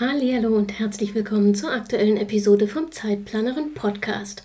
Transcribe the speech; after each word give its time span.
Hallo 0.00 0.56
und 0.56 0.78
herzlich 0.78 1.14
willkommen 1.14 1.54
zur 1.54 1.70
aktuellen 1.70 2.16
Episode 2.16 2.66
vom 2.66 2.90
Zeitplanerin 2.90 3.74
Podcast. 3.74 4.42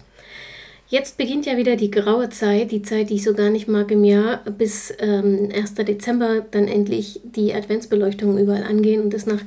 Jetzt 0.90 1.18
beginnt 1.18 1.46
ja 1.46 1.56
wieder 1.56 1.78
die 1.78 1.90
graue 1.90 2.30
Zeit, 2.30 2.74
die 2.74 2.82
Zeit, 2.82 3.10
die 3.10 3.16
ich 3.16 3.24
so 3.24 3.34
gar 3.34 3.50
nicht 3.50 3.70
mag 3.70 3.90
im 3.90 4.04
Jahr, 4.04 4.44
bis 4.44 4.94
ähm, 5.00 5.48
1. 5.56 5.76
Dezember 5.76 6.46
dann 6.52 6.68
endlich 6.68 7.22
die 7.24 7.54
Adventsbeleuchtungen 7.54 8.38
überall 8.38 8.64
angehen 8.64 9.02
und 9.02 9.14
es 9.14 9.26
nach 9.26 9.40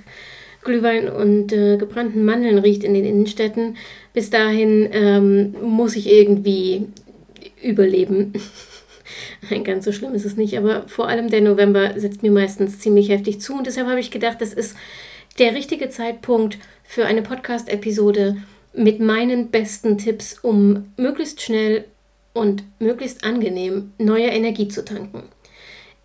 Glühwein 0.62 1.06
und 1.06 1.52
äh, 1.52 1.76
gebrannten 1.76 2.24
Mandeln 2.24 2.56
riecht 2.56 2.82
in 2.82 2.94
den 2.94 3.04
Innenstädten. 3.04 3.76
Bis 4.14 4.30
dahin 4.30 4.88
ähm, 4.92 5.54
muss 5.60 5.96
ich 5.96 6.10
irgendwie 6.10 6.86
überleben. 7.62 8.32
Nein, 9.50 9.64
ganz 9.64 9.84
so 9.84 9.92
schlimm 9.92 10.14
ist 10.14 10.24
es 10.24 10.38
nicht, 10.38 10.56
aber 10.56 10.88
vor 10.88 11.08
allem 11.08 11.28
der 11.28 11.42
November 11.42 11.92
setzt 12.00 12.22
mir 12.22 12.32
meistens 12.32 12.78
ziemlich 12.78 13.10
heftig 13.10 13.42
zu 13.42 13.52
und 13.52 13.66
deshalb 13.66 13.86
habe 13.86 14.00
ich 14.00 14.10
gedacht, 14.10 14.40
das 14.40 14.54
ist 14.54 14.76
der 15.40 15.54
richtige 15.54 15.88
Zeitpunkt 15.88 16.58
für 16.84 17.06
eine 17.06 17.22
Podcast-Episode 17.22 18.36
mit 18.74 19.00
meinen 19.00 19.50
besten 19.50 19.96
Tipps, 19.96 20.38
um 20.42 20.92
möglichst 20.98 21.40
schnell 21.40 21.86
und 22.34 22.62
möglichst 22.78 23.24
angenehm 23.24 23.92
neue 23.98 24.26
Energie 24.26 24.68
zu 24.68 24.84
tanken. 24.84 25.22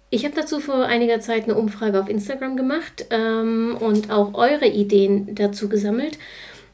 Ich 0.09 0.23
habe 0.23 0.35
dazu 0.35 0.61
vor 0.61 0.85
einiger 0.85 1.19
Zeit 1.19 1.43
eine 1.43 1.55
Umfrage 1.55 1.99
auf 1.99 2.07
Instagram 2.07 2.55
gemacht 2.55 3.07
ähm, 3.09 3.77
und 3.77 4.09
auch 4.09 4.35
eure 4.35 4.67
Ideen 4.67 5.35
dazu 5.35 5.67
gesammelt. 5.67 6.17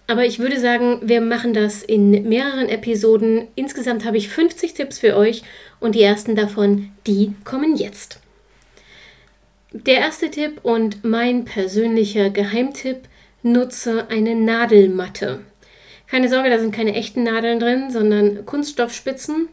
Aber 0.05 0.25
ich 0.25 0.37
würde 0.37 0.59
sagen, 0.59 0.99
wir 1.01 1.21
machen 1.21 1.53
das 1.53 1.81
in 1.81 2.29
mehreren 2.29 2.69
Episoden. 2.69 3.47
Insgesamt 3.55 4.05
habe 4.05 4.17
ich 4.17 4.29
50 4.29 4.75
Tipps 4.75 4.99
für 4.99 5.17
euch 5.17 5.41
und 5.79 5.95
die 5.95 6.03
ersten 6.03 6.35
davon, 6.35 6.91
die 7.07 7.33
kommen 7.43 7.75
jetzt. 7.75 8.19
Der 9.73 9.99
erste 9.99 10.29
Tipp 10.29 10.59
und 10.63 11.05
mein 11.05 11.45
persönlicher 11.45 12.29
Geheimtipp, 12.29 13.07
nutze 13.41 14.09
eine 14.09 14.35
Nadelmatte. 14.35 15.39
Keine 16.07 16.27
Sorge, 16.27 16.49
da 16.49 16.59
sind 16.59 16.75
keine 16.75 16.93
echten 16.93 17.23
Nadeln 17.23 17.59
drin, 17.59 17.89
sondern 17.89 18.45
Kunststoffspitzen. 18.45 19.47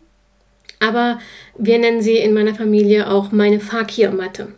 Aber 0.81 1.21
wir 1.57 1.79
nennen 1.79 2.03
sie 2.03 2.17
in 2.17 2.35
meiner 2.35 2.55
Familie 2.55 3.09
auch 3.09 3.31
meine 3.31 3.61
Fakir-Matte. 3.61 4.53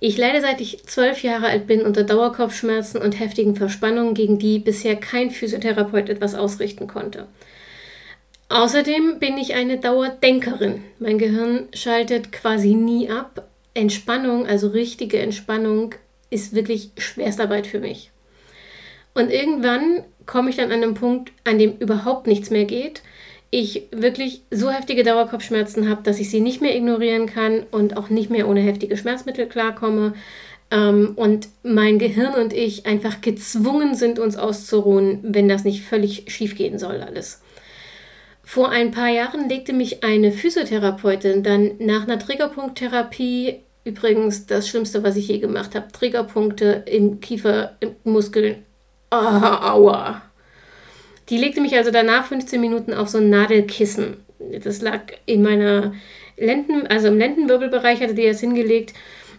Ich 0.00 0.16
leide 0.16 0.40
seit 0.40 0.60
ich 0.60 0.84
zwölf 0.86 1.22
Jahre 1.22 1.46
alt 1.46 1.66
bin 1.66 1.82
unter 1.82 2.02
Dauerkopfschmerzen 2.02 3.00
und 3.00 3.20
heftigen 3.20 3.54
Verspannungen, 3.54 4.14
gegen 4.14 4.38
die 4.38 4.58
bisher 4.58 4.96
kein 4.96 5.30
Physiotherapeut 5.30 6.08
etwas 6.08 6.34
ausrichten 6.34 6.86
konnte. 6.86 7.26
Außerdem 8.48 9.18
bin 9.18 9.36
ich 9.38 9.54
eine 9.54 9.78
Dauerdenkerin. 9.78 10.82
Mein 10.98 11.18
Gehirn 11.18 11.68
schaltet 11.74 12.32
quasi 12.32 12.74
nie 12.74 13.10
ab, 13.10 13.46
Entspannung, 13.76 14.46
also 14.46 14.68
richtige 14.68 15.18
Entspannung, 15.18 15.94
ist 16.30 16.54
wirklich 16.54 16.90
Schwerstarbeit 16.98 17.66
für 17.66 17.78
mich. 17.78 18.10
Und 19.14 19.30
irgendwann 19.30 20.02
komme 20.26 20.50
ich 20.50 20.56
dann 20.56 20.72
an 20.72 20.82
einen 20.82 20.94
Punkt, 20.94 21.32
an 21.44 21.58
dem 21.58 21.76
überhaupt 21.78 22.26
nichts 22.26 22.50
mehr 22.50 22.64
geht. 22.64 23.02
Ich 23.50 23.84
wirklich 23.92 24.42
so 24.50 24.70
heftige 24.70 25.04
Dauerkopfschmerzen 25.04 25.88
habe, 25.88 26.02
dass 26.02 26.18
ich 26.18 26.30
sie 26.30 26.40
nicht 26.40 26.60
mehr 26.60 26.76
ignorieren 26.76 27.26
kann 27.26 27.64
und 27.70 27.96
auch 27.96 28.10
nicht 28.10 28.28
mehr 28.28 28.48
ohne 28.48 28.60
heftige 28.60 28.96
Schmerzmittel 28.96 29.46
klarkomme. 29.46 30.14
Ähm, 30.70 31.12
und 31.16 31.48
mein 31.62 31.98
Gehirn 31.98 32.34
und 32.34 32.52
ich 32.52 32.86
einfach 32.86 33.20
gezwungen 33.20 33.94
sind, 33.94 34.18
uns 34.18 34.36
auszuruhen, 34.36 35.20
wenn 35.22 35.48
das 35.48 35.64
nicht 35.64 35.84
völlig 35.84 36.24
schief 36.26 36.56
gehen 36.56 36.78
soll 36.78 37.00
alles. 37.00 37.40
Vor 38.42 38.70
ein 38.70 38.90
paar 38.90 39.08
Jahren 39.08 39.48
legte 39.48 39.72
mich 39.72 40.04
eine 40.04 40.30
Physiotherapeutin 40.30 41.42
dann 41.42 41.72
nach 41.78 42.02
einer 42.04 42.18
Triggerpunkttherapie 42.18 43.60
Übrigens 43.86 44.46
das 44.46 44.68
Schlimmste, 44.68 45.04
was 45.04 45.14
ich 45.14 45.28
je 45.28 45.38
gemacht 45.38 45.76
habe. 45.76 45.86
Triggerpunkte 45.92 46.82
im 46.86 47.20
Kiefer, 47.20 47.76
im 47.78 47.94
Muskeln. 48.02 48.64
Ah, 49.10 49.74
aua. 49.74 50.22
Die 51.28 51.38
legte 51.38 51.60
mich 51.60 51.76
also 51.76 51.92
danach 51.92 52.26
15 52.26 52.60
Minuten 52.60 52.92
auf 52.92 53.08
so 53.08 53.18
ein 53.18 53.30
Nadelkissen. 53.30 54.16
Das 54.64 54.82
lag 54.82 55.02
in 55.24 55.40
meiner 55.40 55.94
Lenden, 56.36 56.88
also 56.88 57.06
im 57.06 57.18
Lendenwirbelbereich 57.18 58.00
hatte 58.00 58.14
die 58.14 58.26
das 58.26 58.40
hingelegt. 58.40 58.92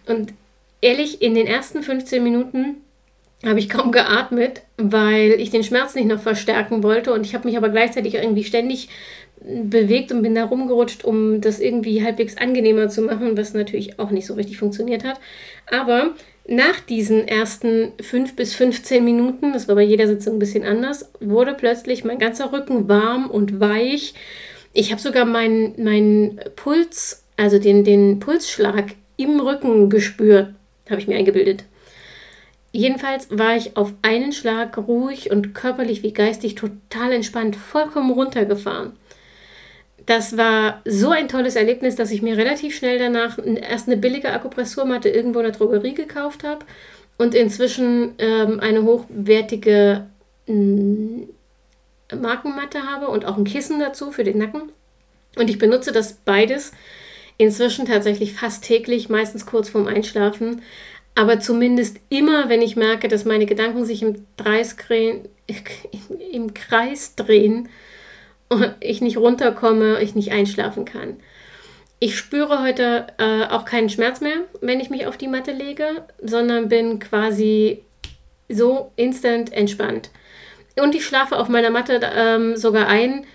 Und 0.06 0.32
ehrlich, 0.80 1.20
in 1.20 1.34
den 1.34 1.46
ersten 1.46 1.82
15 1.82 2.24
Minuten 2.24 2.76
habe 3.44 3.58
ich 3.58 3.68
kaum 3.68 3.92
geatmet, 3.92 4.62
weil 4.78 5.32
ich 5.32 5.50
den 5.50 5.62
Schmerz 5.62 5.94
nicht 5.94 6.08
noch 6.08 6.22
verstärken 6.22 6.82
wollte. 6.82 7.12
Und 7.12 7.26
ich 7.26 7.34
habe 7.34 7.46
mich 7.46 7.58
aber 7.58 7.68
gleichzeitig 7.68 8.14
irgendwie 8.14 8.44
ständig 8.44 8.88
bewegt 9.44 10.12
und 10.12 10.22
bin 10.22 10.34
da 10.34 10.44
rumgerutscht, 10.44 11.04
um 11.04 11.40
das 11.40 11.60
irgendwie 11.60 12.02
halbwegs 12.02 12.36
angenehmer 12.36 12.88
zu 12.88 13.02
machen, 13.02 13.36
was 13.36 13.54
natürlich 13.54 13.98
auch 13.98 14.10
nicht 14.10 14.26
so 14.26 14.34
richtig 14.34 14.58
funktioniert 14.58 15.04
hat. 15.04 15.20
Aber 15.70 16.14
nach 16.46 16.80
diesen 16.80 17.28
ersten 17.28 17.92
5 18.00 18.34
bis 18.36 18.54
15 18.54 19.04
Minuten, 19.04 19.52
das 19.52 19.68
war 19.68 19.74
bei 19.74 19.82
jeder 19.82 20.06
Sitzung 20.06 20.36
ein 20.36 20.38
bisschen 20.38 20.64
anders, 20.64 21.10
wurde 21.20 21.54
plötzlich 21.54 22.04
mein 22.04 22.18
ganzer 22.18 22.52
Rücken 22.52 22.88
warm 22.88 23.30
und 23.30 23.60
weich. 23.60 24.14
Ich 24.72 24.90
habe 24.90 25.00
sogar 25.00 25.24
meinen 25.24 25.74
mein 25.76 26.40
Puls, 26.56 27.24
also 27.36 27.58
den, 27.58 27.84
den 27.84 28.18
Pulsschlag 28.18 28.94
im 29.16 29.40
Rücken 29.40 29.90
gespürt, 29.90 30.54
habe 30.88 31.00
ich 31.00 31.06
mir 31.06 31.16
eingebildet. 31.16 31.64
Jedenfalls 32.70 33.28
war 33.30 33.56
ich 33.56 33.76
auf 33.76 33.92
einen 34.02 34.32
Schlag 34.32 34.76
ruhig 34.76 35.30
und 35.30 35.54
körperlich 35.54 36.02
wie 36.02 36.12
geistig 36.12 36.54
total 36.54 37.12
entspannt, 37.12 37.56
vollkommen 37.56 38.10
runtergefahren 38.10 38.92
das 40.08 40.38
war 40.38 40.80
so 40.86 41.10
ein 41.10 41.28
tolles 41.28 41.54
Erlebnis, 41.54 41.94
dass 41.94 42.10
ich 42.10 42.22
mir 42.22 42.38
relativ 42.38 42.74
schnell 42.74 42.98
danach 42.98 43.38
erst 43.44 43.88
eine 43.88 43.98
billige 43.98 44.32
Akupressurmatte 44.32 45.10
irgendwo 45.10 45.40
in 45.40 45.44
der 45.44 45.54
Drogerie 45.54 45.92
gekauft 45.92 46.44
habe 46.44 46.64
und 47.18 47.34
inzwischen 47.34 48.14
ähm, 48.18 48.58
eine 48.58 48.84
hochwertige 48.84 50.06
Markenmatte 52.18 52.84
habe 52.84 53.08
und 53.08 53.26
auch 53.26 53.36
ein 53.36 53.44
Kissen 53.44 53.80
dazu 53.80 54.10
für 54.10 54.24
den 54.24 54.38
Nacken. 54.38 54.72
Und 55.36 55.50
ich 55.50 55.58
benutze 55.58 55.92
das 55.92 56.14
beides 56.14 56.72
inzwischen 57.36 57.84
tatsächlich 57.84 58.32
fast 58.32 58.64
täglich, 58.64 59.10
meistens 59.10 59.44
kurz 59.44 59.68
vorm 59.68 59.88
Einschlafen. 59.88 60.62
Aber 61.14 61.38
zumindest 61.38 61.98
immer, 62.08 62.48
wenn 62.48 62.62
ich 62.62 62.76
merke, 62.76 63.08
dass 63.08 63.26
meine 63.26 63.44
Gedanken 63.44 63.84
sich 63.84 64.02
im, 64.02 64.24
im 66.32 66.54
Kreis 66.54 67.14
drehen, 67.14 67.68
ich 68.80 69.00
nicht 69.00 69.16
runterkomme, 69.16 70.00
ich 70.00 70.14
nicht 70.14 70.32
einschlafen 70.32 70.84
kann. 70.84 71.16
Ich 72.00 72.16
spüre 72.16 72.62
heute 72.62 73.08
äh, 73.18 73.46
auch 73.46 73.64
keinen 73.64 73.88
Schmerz 73.88 74.20
mehr, 74.20 74.36
wenn 74.60 74.80
ich 74.80 74.90
mich 74.90 75.06
auf 75.06 75.16
die 75.16 75.28
Matte 75.28 75.52
lege, 75.52 76.04
sondern 76.22 76.68
bin 76.68 77.00
quasi 77.00 77.82
so 78.48 78.92
instant 78.96 79.52
entspannt. 79.52 80.10
Und 80.80 80.94
ich 80.94 81.04
schlafe 81.04 81.36
auf 81.36 81.48
meiner 81.48 81.70
Matte 81.70 82.00
ähm, 82.14 82.56
sogar 82.56 82.86
ein, 82.86 83.26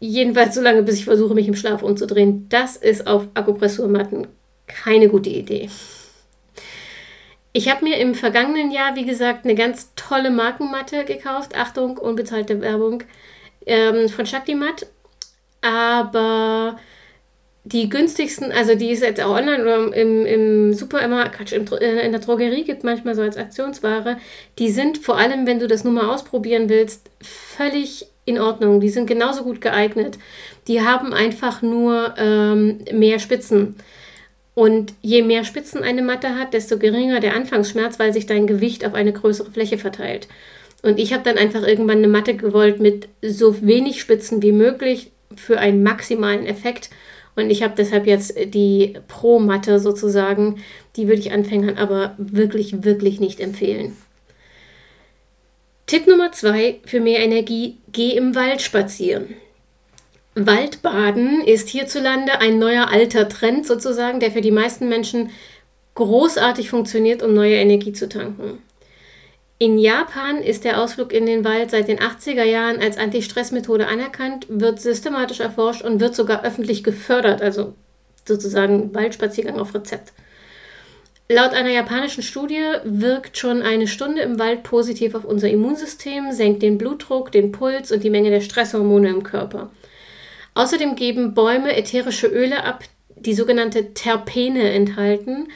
jedenfalls 0.00 0.54
so 0.54 0.62
lange, 0.62 0.82
bis 0.82 0.96
ich 0.96 1.04
versuche, 1.04 1.34
mich 1.34 1.46
im 1.46 1.54
Schlaf 1.54 1.82
umzudrehen. 1.82 2.48
Das 2.48 2.76
ist 2.76 3.06
auf 3.06 3.26
Akupressurmatten 3.34 4.28
keine 4.66 5.08
gute 5.08 5.30
Idee. 5.30 5.68
Ich 7.52 7.70
habe 7.70 7.84
mir 7.84 7.98
im 7.98 8.14
vergangenen 8.14 8.70
Jahr, 8.70 8.96
wie 8.96 9.06
gesagt, 9.06 9.44
eine 9.44 9.54
ganz 9.54 9.92
tolle 9.94 10.30
Markenmatte 10.30 11.04
gekauft. 11.04 11.56
Achtung, 11.56 11.96
unbezahlte 11.96 12.60
Werbung 12.60 13.02
ähm, 13.66 14.08
von 14.08 14.26
Shaktimat. 14.26 14.86
Aber 15.60 16.78
die 17.64 17.88
günstigsten, 17.88 18.52
also 18.52 18.76
die 18.76 18.92
es 18.92 19.00
jetzt 19.00 19.20
auch 19.20 19.36
online 19.36 19.62
oder 19.62 19.96
im, 19.96 20.24
im 20.24 20.72
Supermarkt, 20.72 21.36
Quatsch, 21.36 21.52
im, 21.52 21.66
äh, 21.80 22.06
in 22.06 22.12
der 22.12 22.20
Drogerie 22.20 22.62
gibt, 22.62 22.84
manchmal 22.84 23.16
so 23.16 23.22
als 23.22 23.36
Aktionsware, 23.36 24.18
die 24.58 24.70
sind 24.70 24.98
vor 24.98 25.18
allem, 25.18 25.46
wenn 25.48 25.58
du 25.58 25.66
das 25.66 25.82
nur 25.82 25.92
mal 25.92 26.08
ausprobieren 26.08 26.68
willst, 26.68 27.10
völlig 27.20 28.06
in 28.24 28.38
Ordnung. 28.38 28.80
Die 28.80 28.88
sind 28.88 29.06
genauso 29.06 29.42
gut 29.42 29.60
geeignet. 29.60 30.18
Die 30.68 30.82
haben 30.82 31.12
einfach 31.12 31.62
nur 31.62 32.14
ähm, 32.18 32.84
mehr 32.92 33.18
Spitzen. 33.18 33.76
Und 34.54 34.94
je 35.02 35.22
mehr 35.22 35.44
Spitzen 35.44 35.82
eine 35.82 36.02
Matte 36.02 36.36
hat, 36.36 36.54
desto 36.54 36.78
geringer 36.78 37.20
der 37.20 37.34
Anfangsschmerz, 37.34 37.98
weil 37.98 38.12
sich 38.12 38.26
dein 38.26 38.46
Gewicht 38.46 38.86
auf 38.86 38.94
eine 38.94 39.12
größere 39.12 39.50
Fläche 39.50 39.76
verteilt. 39.76 40.28
Und 40.82 40.98
ich 40.98 41.12
habe 41.12 41.24
dann 41.24 41.38
einfach 41.38 41.66
irgendwann 41.66 41.98
eine 41.98 42.08
Matte 42.08 42.36
gewollt 42.36 42.80
mit 42.80 43.08
so 43.22 43.62
wenig 43.62 44.00
Spitzen 44.00 44.42
wie 44.42 44.52
möglich 44.52 45.10
für 45.34 45.58
einen 45.58 45.82
maximalen 45.82 46.46
Effekt. 46.46 46.90
Und 47.34 47.50
ich 47.50 47.62
habe 47.62 47.74
deshalb 47.76 48.06
jetzt 48.06 48.34
die 48.54 48.94
Pro-Matte 49.08 49.78
sozusagen. 49.78 50.62
Die 50.96 51.08
würde 51.08 51.20
ich 51.20 51.32
Anfängern 51.32 51.76
aber 51.76 52.14
wirklich, 52.18 52.84
wirklich 52.84 53.20
nicht 53.20 53.40
empfehlen. 53.40 53.96
Tipp 55.86 56.06
Nummer 56.06 56.32
zwei 56.32 56.80
für 56.84 57.00
mehr 57.00 57.20
Energie, 57.20 57.76
geh 57.92 58.10
im 58.16 58.34
Wald 58.34 58.60
spazieren. 58.60 59.36
Waldbaden 60.34 61.42
ist 61.44 61.68
hierzulande 61.68 62.40
ein 62.40 62.58
neuer 62.58 62.88
alter 62.90 63.28
Trend 63.28 63.66
sozusagen, 63.66 64.20
der 64.20 64.32
für 64.32 64.40
die 64.40 64.50
meisten 64.50 64.88
Menschen 64.88 65.30
großartig 65.94 66.68
funktioniert, 66.68 67.22
um 67.22 67.34
neue 67.34 67.54
Energie 67.54 67.92
zu 67.92 68.08
tanken. 68.08 68.58
In 69.58 69.78
Japan 69.78 70.42
ist 70.42 70.64
der 70.64 70.82
Ausflug 70.82 71.14
in 71.14 71.24
den 71.24 71.42
Wald 71.42 71.70
seit 71.70 71.88
den 71.88 71.98
80er 71.98 72.44
Jahren 72.44 72.78
als 72.78 72.98
Anti-Stress-Methode 72.98 73.88
anerkannt, 73.88 74.46
wird 74.50 74.80
systematisch 74.80 75.40
erforscht 75.40 75.80
und 75.80 75.98
wird 75.98 76.14
sogar 76.14 76.44
öffentlich 76.44 76.84
gefördert, 76.84 77.40
also 77.40 77.72
sozusagen 78.26 78.94
Waldspaziergang 78.94 79.58
auf 79.58 79.74
Rezept. 79.74 80.12
Laut 81.28 81.54
einer 81.54 81.70
japanischen 81.70 82.22
Studie 82.22 82.62
wirkt 82.84 83.38
schon 83.38 83.62
eine 83.62 83.88
Stunde 83.88 84.20
im 84.20 84.38
Wald 84.38 84.62
positiv 84.62 85.14
auf 85.14 85.24
unser 85.24 85.48
Immunsystem, 85.48 86.32
senkt 86.32 86.62
den 86.62 86.76
Blutdruck, 86.76 87.32
den 87.32 87.50
Puls 87.50 87.90
und 87.90 88.04
die 88.04 88.10
Menge 88.10 88.30
der 88.30 88.42
Stresshormone 88.42 89.08
im 89.08 89.22
Körper. 89.22 89.70
Außerdem 90.54 90.96
geben 90.96 91.34
Bäume 91.34 91.74
ätherische 91.74 92.28
Öle 92.28 92.62
ab, 92.62 92.84
die 93.16 93.34
sogenannte 93.34 93.94
Terpene 93.94 94.70
enthalten 94.70 95.48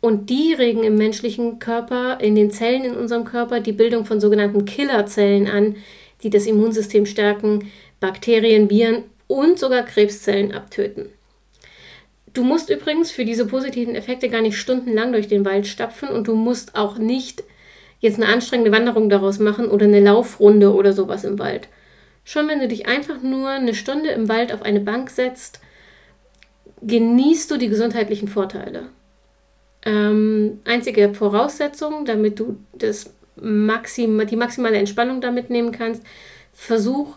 und 0.00 0.30
die 0.30 0.52
regen 0.52 0.84
im 0.84 0.96
menschlichen 0.96 1.58
Körper, 1.58 2.18
in 2.20 2.34
den 2.34 2.50
Zellen 2.50 2.84
in 2.84 2.96
unserem 2.96 3.24
Körper, 3.24 3.60
die 3.60 3.72
Bildung 3.72 4.04
von 4.04 4.20
sogenannten 4.20 4.64
Killerzellen 4.64 5.48
an, 5.48 5.76
die 6.22 6.30
das 6.30 6.46
Immunsystem 6.46 7.06
stärken, 7.06 7.70
Bakterien, 8.00 8.70
Viren 8.70 9.04
und 9.26 9.58
sogar 9.58 9.82
Krebszellen 9.82 10.52
abtöten. 10.52 11.06
Du 12.32 12.44
musst 12.44 12.68
übrigens 12.68 13.10
für 13.10 13.24
diese 13.24 13.46
positiven 13.46 13.94
Effekte 13.94 14.28
gar 14.28 14.42
nicht 14.42 14.58
stundenlang 14.58 15.12
durch 15.12 15.26
den 15.26 15.44
Wald 15.44 15.66
stapfen 15.66 16.08
und 16.08 16.28
du 16.28 16.34
musst 16.34 16.76
auch 16.76 16.98
nicht 16.98 17.42
jetzt 18.00 18.16
eine 18.16 18.30
anstrengende 18.30 18.72
Wanderung 18.72 19.08
daraus 19.08 19.38
machen 19.38 19.68
oder 19.68 19.86
eine 19.86 20.00
Laufrunde 20.00 20.74
oder 20.74 20.92
sowas 20.92 21.24
im 21.24 21.38
Wald. 21.38 21.68
Schon 22.24 22.48
wenn 22.48 22.60
du 22.60 22.68
dich 22.68 22.86
einfach 22.86 23.22
nur 23.22 23.48
eine 23.48 23.74
Stunde 23.74 24.10
im 24.10 24.28
Wald 24.28 24.52
auf 24.52 24.62
eine 24.62 24.80
Bank 24.80 25.10
setzt, 25.10 25.60
genießt 26.82 27.50
du 27.50 27.56
die 27.56 27.68
gesundheitlichen 27.68 28.28
Vorteile. 28.28 28.90
Ähm, 29.86 30.58
einzige 30.64 31.14
Voraussetzung, 31.14 32.04
damit 32.04 32.40
du 32.40 32.56
das 32.74 33.14
Maxim, 33.40 34.26
die 34.26 34.36
maximale 34.36 34.76
Entspannung 34.78 35.20
damit 35.20 35.48
nehmen 35.48 35.70
kannst, 35.70 36.02
versuch 36.52 37.16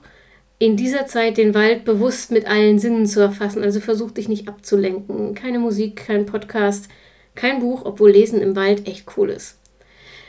in 0.59 0.77
dieser 0.77 1.07
Zeit 1.07 1.37
den 1.37 1.55
Wald 1.55 1.83
bewusst 1.83 2.31
mit 2.31 2.45
allen 2.45 2.77
Sinnen 2.77 3.07
zu 3.07 3.21
erfassen. 3.21 3.63
Also 3.63 3.79
versuch 3.79 4.11
dich 4.11 4.29
nicht 4.29 4.47
abzulenken. 4.47 5.33
Keine 5.33 5.57
Musik, 5.57 5.95
kein 6.05 6.25
Podcast, 6.27 6.89
kein 7.33 7.59
Buch, 7.59 7.85
obwohl 7.85 8.11
Lesen 8.11 8.41
im 8.41 8.55
Wald 8.55 8.87
echt 8.87 9.05
cool 9.17 9.29
ist. 9.29 9.57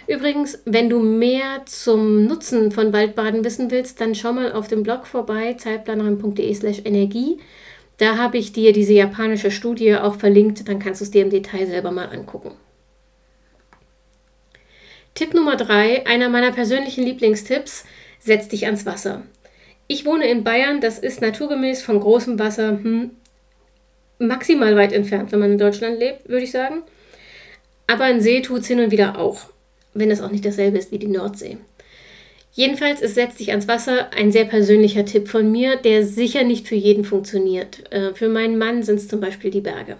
Übrigens, 0.06 0.60
wenn 0.64 0.88
du 0.88 0.98
mehr 0.98 1.62
zum 1.66 2.24
Nutzen 2.26 2.72
von 2.72 2.92
Waldbaden 2.92 3.44
wissen 3.44 3.70
willst, 3.70 4.00
dann 4.00 4.14
schau 4.14 4.32
mal 4.32 4.52
auf 4.52 4.66
dem 4.66 4.82
Blog 4.82 5.06
vorbei, 5.06 5.54
zeitplanerin.de/slash 5.54 6.82
Energie. 6.84 7.38
Da 8.00 8.16
habe 8.16 8.38
ich 8.38 8.54
dir 8.54 8.72
diese 8.72 8.94
japanische 8.94 9.50
Studie 9.50 9.94
auch 9.94 10.14
verlinkt, 10.14 10.66
dann 10.66 10.78
kannst 10.78 11.02
du 11.02 11.04
es 11.04 11.10
dir 11.10 11.20
im 11.20 11.28
Detail 11.28 11.66
selber 11.66 11.90
mal 11.90 12.06
angucken. 12.06 12.52
Tipp 15.14 15.34
Nummer 15.34 15.56
drei, 15.56 16.06
einer 16.06 16.30
meiner 16.30 16.50
persönlichen 16.50 17.04
Lieblingstipps, 17.04 17.84
setz 18.18 18.48
dich 18.48 18.64
ans 18.64 18.86
Wasser. 18.86 19.24
Ich 19.86 20.06
wohne 20.06 20.30
in 20.30 20.44
Bayern, 20.44 20.80
das 20.80 20.98
ist 20.98 21.20
naturgemäß 21.20 21.82
von 21.82 22.00
großem 22.00 22.38
Wasser 22.38 22.70
hm, 22.70 23.10
maximal 24.18 24.76
weit 24.76 24.94
entfernt, 24.94 25.30
wenn 25.30 25.40
man 25.40 25.52
in 25.52 25.58
Deutschland 25.58 25.98
lebt, 25.98 26.26
würde 26.26 26.44
ich 26.44 26.52
sagen. 26.52 26.82
Aber 27.86 28.04
ein 28.04 28.22
See 28.22 28.40
tut 28.40 28.60
es 28.60 28.66
hin 28.66 28.80
und 28.80 28.92
wieder 28.92 29.18
auch, 29.18 29.50
wenn 29.92 30.10
es 30.10 30.22
auch 30.22 30.30
nicht 30.30 30.46
dasselbe 30.46 30.78
ist 30.78 30.90
wie 30.90 30.98
die 30.98 31.08
Nordsee. 31.08 31.58
Jedenfalls 32.52 33.00
ist 33.00 33.14
Setz 33.14 33.36
dich 33.36 33.50
ans 33.50 33.68
Wasser 33.68 34.12
ein 34.12 34.32
sehr 34.32 34.44
persönlicher 34.44 35.04
Tipp 35.04 35.28
von 35.28 35.50
mir, 35.50 35.76
der 35.76 36.04
sicher 36.04 36.42
nicht 36.42 36.66
für 36.66 36.74
jeden 36.74 37.04
funktioniert. 37.04 37.90
Äh, 37.92 38.14
für 38.14 38.28
meinen 38.28 38.58
Mann 38.58 38.82
sind 38.82 38.96
es 38.96 39.08
zum 39.08 39.20
Beispiel 39.20 39.50
die 39.50 39.60
Berge. 39.60 39.96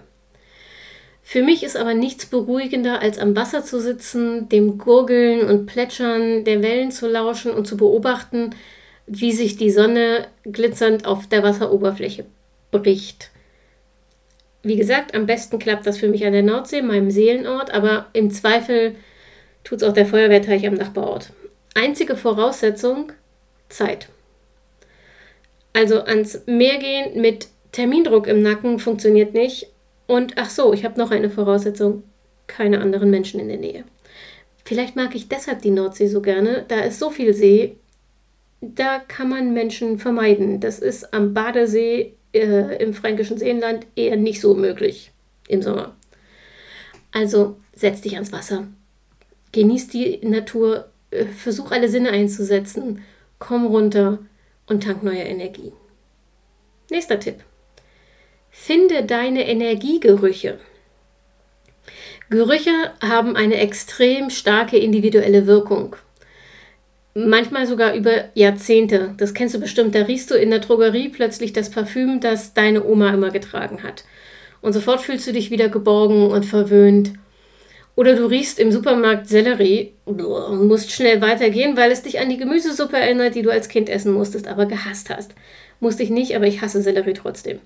Für 1.23 1.43
mich 1.43 1.63
ist 1.63 1.77
aber 1.77 1.93
nichts 1.93 2.25
beruhigender, 2.25 3.01
als 3.01 3.17
am 3.17 3.35
Wasser 3.37 3.63
zu 3.63 3.79
sitzen, 3.79 4.49
dem 4.49 4.77
Gurgeln 4.77 5.47
und 5.47 5.65
Plätschern 5.65 6.43
der 6.43 6.61
Wellen 6.61 6.91
zu 6.91 7.07
lauschen 7.07 7.51
und 7.51 7.67
zu 7.67 7.77
beobachten, 7.77 8.49
wie 9.07 9.31
sich 9.31 9.55
die 9.55 9.71
Sonne 9.71 10.27
glitzernd 10.43 11.05
auf 11.05 11.27
der 11.27 11.43
Wasseroberfläche 11.43 12.25
bricht. 12.71 13.29
Wie 14.63 14.75
gesagt, 14.75 15.15
am 15.15 15.25
besten 15.25 15.57
klappt 15.57 15.87
das 15.87 15.97
für 15.97 16.09
mich 16.09 16.25
an 16.25 16.33
der 16.33 16.43
Nordsee, 16.43 16.81
meinem 16.81 17.11
Seelenort, 17.11 17.73
aber 17.73 18.07
im 18.13 18.29
Zweifel 18.29 18.95
tut 19.63 19.81
es 19.81 19.83
auch 19.87 19.93
der 19.93 20.05
Feuerwehrteich 20.05 20.67
am 20.67 20.75
Nachbarort. 20.75 21.31
Einzige 21.73 22.15
Voraussetzung, 22.15 23.11
Zeit. 23.69 24.09
Also 25.73 26.01
ans 26.01 26.41
Meer 26.45 26.77
gehen 26.79 27.21
mit 27.21 27.47
Termindruck 27.71 28.27
im 28.27 28.41
Nacken 28.41 28.79
funktioniert 28.79 29.33
nicht. 29.33 29.67
Und 30.07 30.33
ach 30.37 30.49
so, 30.49 30.73
ich 30.73 30.83
habe 30.83 30.99
noch 30.99 31.11
eine 31.11 31.29
Voraussetzung, 31.29 32.03
keine 32.47 32.81
anderen 32.81 33.09
Menschen 33.09 33.39
in 33.39 33.47
der 33.47 33.57
Nähe. 33.57 33.85
Vielleicht 34.65 34.95
mag 34.95 35.15
ich 35.15 35.29
deshalb 35.29 35.61
die 35.61 35.69
Nordsee 35.69 36.07
so 36.07 36.21
gerne, 36.21 36.65
da 36.67 36.81
ist 36.81 36.99
so 36.99 37.09
viel 37.09 37.33
See 37.33 37.77
da 38.61 38.99
kann 38.99 39.27
man 39.27 39.53
Menschen 39.53 39.97
vermeiden. 39.97 40.59
Das 40.59 40.79
ist 40.79 41.13
am 41.13 41.33
Badesee 41.33 42.13
äh, 42.33 42.81
im 42.81 42.93
fränkischen 42.93 43.37
Seenland 43.37 43.87
eher 43.95 44.15
nicht 44.15 44.39
so 44.39 44.53
möglich 44.53 45.11
im 45.47 45.61
Sommer. 45.61 45.95
Also 47.11 47.57
setz 47.75 48.01
dich 48.01 48.13
ans 48.13 48.31
Wasser. 48.31 48.67
Genieß 49.51 49.89
die 49.89 50.19
Natur, 50.23 50.90
versuch 51.37 51.71
alle 51.71 51.89
Sinne 51.89 52.11
einzusetzen, 52.11 53.03
komm 53.39 53.65
runter 53.65 54.19
und 54.67 54.83
tank 54.83 55.03
neue 55.03 55.23
Energie. 55.23 55.73
Nächster 56.89 57.19
Tipp. 57.19 57.43
Finde 58.49 59.03
deine 59.03 59.47
Energiegerüche. 59.47 60.59
Gerüche 62.29 62.93
haben 63.01 63.35
eine 63.35 63.55
extrem 63.55 64.29
starke 64.29 64.77
individuelle 64.77 65.47
Wirkung 65.47 65.95
manchmal 67.13 67.67
sogar 67.67 67.93
über 67.93 68.25
Jahrzehnte. 68.33 69.13
Das 69.17 69.33
kennst 69.33 69.55
du 69.55 69.59
bestimmt. 69.59 69.95
Da 69.95 70.03
riechst 70.03 70.31
du 70.31 70.35
in 70.35 70.49
der 70.49 70.59
Drogerie 70.59 71.09
plötzlich 71.09 71.53
das 71.53 71.69
Parfüm, 71.69 72.19
das 72.19 72.53
deine 72.53 72.83
Oma 72.83 73.13
immer 73.13 73.31
getragen 73.31 73.83
hat. 73.83 74.05
Und 74.61 74.73
sofort 74.73 75.01
fühlst 75.01 75.27
du 75.27 75.33
dich 75.33 75.51
wieder 75.51 75.69
geborgen 75.69 76.27
und 76.27 76.45
verwöhnt. 76.45 77.13
Oder 77.95 78.15
du 78.15 78.25
riechst 78.25 78.57
im 78.57 78.71
Supermarkt 78.71 79.27
Sellerie 79.27 79.93
und 80.05 80.67
musst 80.67 80.91
schnell 80.91 81.21
weitergehen, 81.21 81.75
weil 81.75 81.91
es 81.91 82.03
dich 82.03 82.19
an 82.19 82.29
die 82.29 82.37
Gemüsesuppe 82.37 82.97
erinnert, 82.97 83.35
die 83.35 83.41
du 83.41 83.51
als 83.51 83.67
Kind 83.67 83.89
essen 83.89 84.13
musstest, 84.13 84.47
aber 84.47 84.65
gehasst 84.65 85.09
hast. 85.09 85.33
Musste 85.79 86.03
ich 86.03 86.09
nicht, 86.09 86.35
aber 86.35 86.47
ich 86.47 86.61
hasse 86.61 86.81
Sellerie 86.81 87.13
trotzdem. 87.13 87.59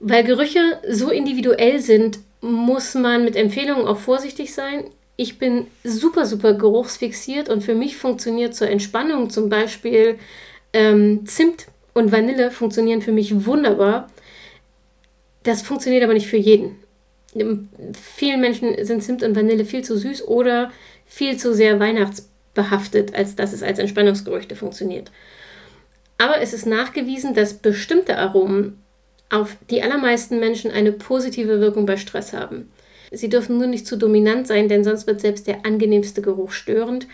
Weil 0.00 0.24
Gerüche 0.24 0.60
so 0.88 1.10
individuell 1.10 1.80
sind, 1.80 2.18
muss 2.42 2.94
man 2.94 3.24
mit 3.24 3.36
Empfehlungen 3.36 3.86
auch 3.86 3.98
vorsichtig 3.98 4.52
sein 4.52 4.84
ich 5.16 5.38
bin 5.38 5.66
super, 5.84 6.26
super 6.26 6.54
geruchsfixiert 6.54 7.48
und 7.48 7.62
für 7.62 7.74
mich 7.74 7.96
funktioniert 7.96 8.54
zur 8.54 8.68
Entspannung 8.68 9.30
zum 9.30 9.48
Beispiel 9.48 10.18
ähm, 10.72 11.26
Zimt 11.26 11.66
und 11.92 12.10
Vanille 12.10 12.50
funktionieren 12.50 13.00
für 13.00 13.12
mich 13.12 13.46
wunderbar. 13.46 14.10
Das 15.44 15.62
funktioniert 15.62 16.02
aber 16.02 16.14
nicht 16.14 16.26
für 16.26 16.36
jeden. 16.36 16.76
Vielen 17.34 18.40
Menschen 18.40 18.84
sind 18.84 19.02
Zimt 19.02 19.22
und 19.22 19.34
Vanille 19.34 19.64
viel 19.64 19.82
zu 19.82 19.98
süß 19.98 20.28
oder 20.28 20.70
viel 21.04 21.36
zu 21.36 21.52
sehr 21.52 21.80
weihnachtsbehaftet, 21.80 23.14
als 23.14 23.34
dass 23.34 23.52
es 23.52 23.62
als 23.62 23.78
Entspannungsgerüchte 23.78 24.54
funktioniert. 24.54 25.10
Aber 26.18 26.40
es 26.40 26.52
ist 26.52 26.66
nachgewiesen, 26.66 27.34
dass 27.34 27.54
bestimmte 27.54 28.18
Aromen 28.18 28.78
auf 29.30 29.56
die 29.68 29.82
allermeisten 29.82 30.38
Menschen 30.38 30.70
eine 30.70 30.92
positive 30.92 31.60
Wirkung 31.60 31.86
bei 31.86 31.96
Stress 31.96 32.32
haben. 32.32 32.68
Sie 33.10 33.28
dürfen 33.28 33.58
nur 33.58 33.66
nicht 33.66 33.86
zu 33.86 33.96
dominant 33.96 34.46
sein, 34.46 34.68
denn 34.68 34.84
sonst 34.84 35.06
wird 35.06 35.20
selbst 35.20 35.46
der 35.46 35.66
angenehmste 35.66 36.22
Geruch 36.22 36.52
störend 36.52 37.06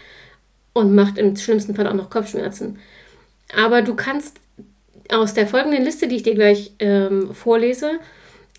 und 0.73 0.95
macht 0.95 1.19
im 1.19 1.37
schlimmsten 1.37 1.75
Fall 1.75 1.87
auch 1.87 1.95
noch 1.95 2.11
Kopfschmerzen. 2.11 2.79
Aber 3.57 3.83
du 3.83 3.95
kannst 3.95 4.39
aus 5.09 5.35
der 5.35 5.47
folgenden 5.47 5.85
Liste, 5.85 6.09
die 6.09 6.17
ich 6.17 6.23
dir 6.23 6.35
gleich 6.35 6.73
ähm, 6.79 7.35
vorlese, 7.35 7.99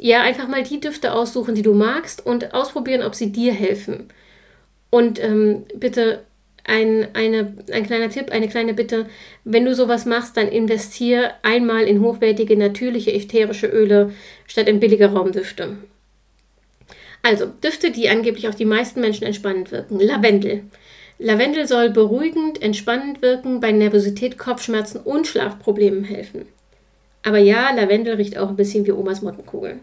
ja 0.01 0.21
einfach 0.23 0.47
mal 0.47 0.63
die 0.63 0.79
Düfte 0.79 1.13
aussuchen, 1.13 1.55
die 1.55 1.61
du 1.61 1.73
magst 1.73 2.25
und 2.25 2.53
ausprobieren, 2.53 3.03
ob 3.03 3.15
sie 3.15 3.31
dir 3.31 3.53
helfen. 3.53 4.09
Und 4.89 5.23
ähm, 5.23 5.63
bitte 5.75 6.23
ein, 6.63 7.07
eine, 7.13 7.55
ein 7.71 7.85
kleiner 7.85 8.09
Tipp, 8.09 8.31
eine 8.31 8.49
kleine 8.49 8.73
Bitte, 8.73 9.05
wenn 9.43 9.63
du 9.63 9.73
sowas 9.73 10.05
machst, 10.05 10.37
dann 10.37 10.47
investier 10.47 11.35
einmal 11.43 11.83
in 11.83 12.01
hochwertige, 12.01 12.57
natürliche, 12.57 13.13
ätherische 13.13 13.67
Öle 13.67 14.11
statt 14.47 14.67
in 14.67 14.79
billige 14.79 15.11
Raumdüfte. 15.11 15.77
Also, 17.21 17.45
Düfte, 17.63 17.91
die 17.91 18.09
angeblich 18.09 18.47
auf 18.47 18.55
die 18.55 18.65
meisten 18.65 19.01
Menschen 19.01 19.25
entspannend 19.25 19.71
wirken. 19.71 19.99
Lavendel. 19.99 20.63
Lavendel 21.19 21.67
soll 21.67 21.91
beruhigend, 21.91 22.59
entspannend 22.59 23.21
wirken, 23.21 23.59
bei 23.59 23.71
Nervosität, 23.71 24.39
Kopfschmerzen 24.39 24.99
und 24.99 25.27
Schlafproblemen 25.27 26.03
helfen. 26.03 26.47
Aber 27.21 27.37
ja, 27.37 27.71
Lavendel 27.71 28.15
riecht 28.15 28.39
auch 28.39 28.49
ein 28.49 28.55
bisschen 28.55 28.87
wie 28.87 28.91
Omas 28.91 29.21
Mottenkugeln. 29.21 29.81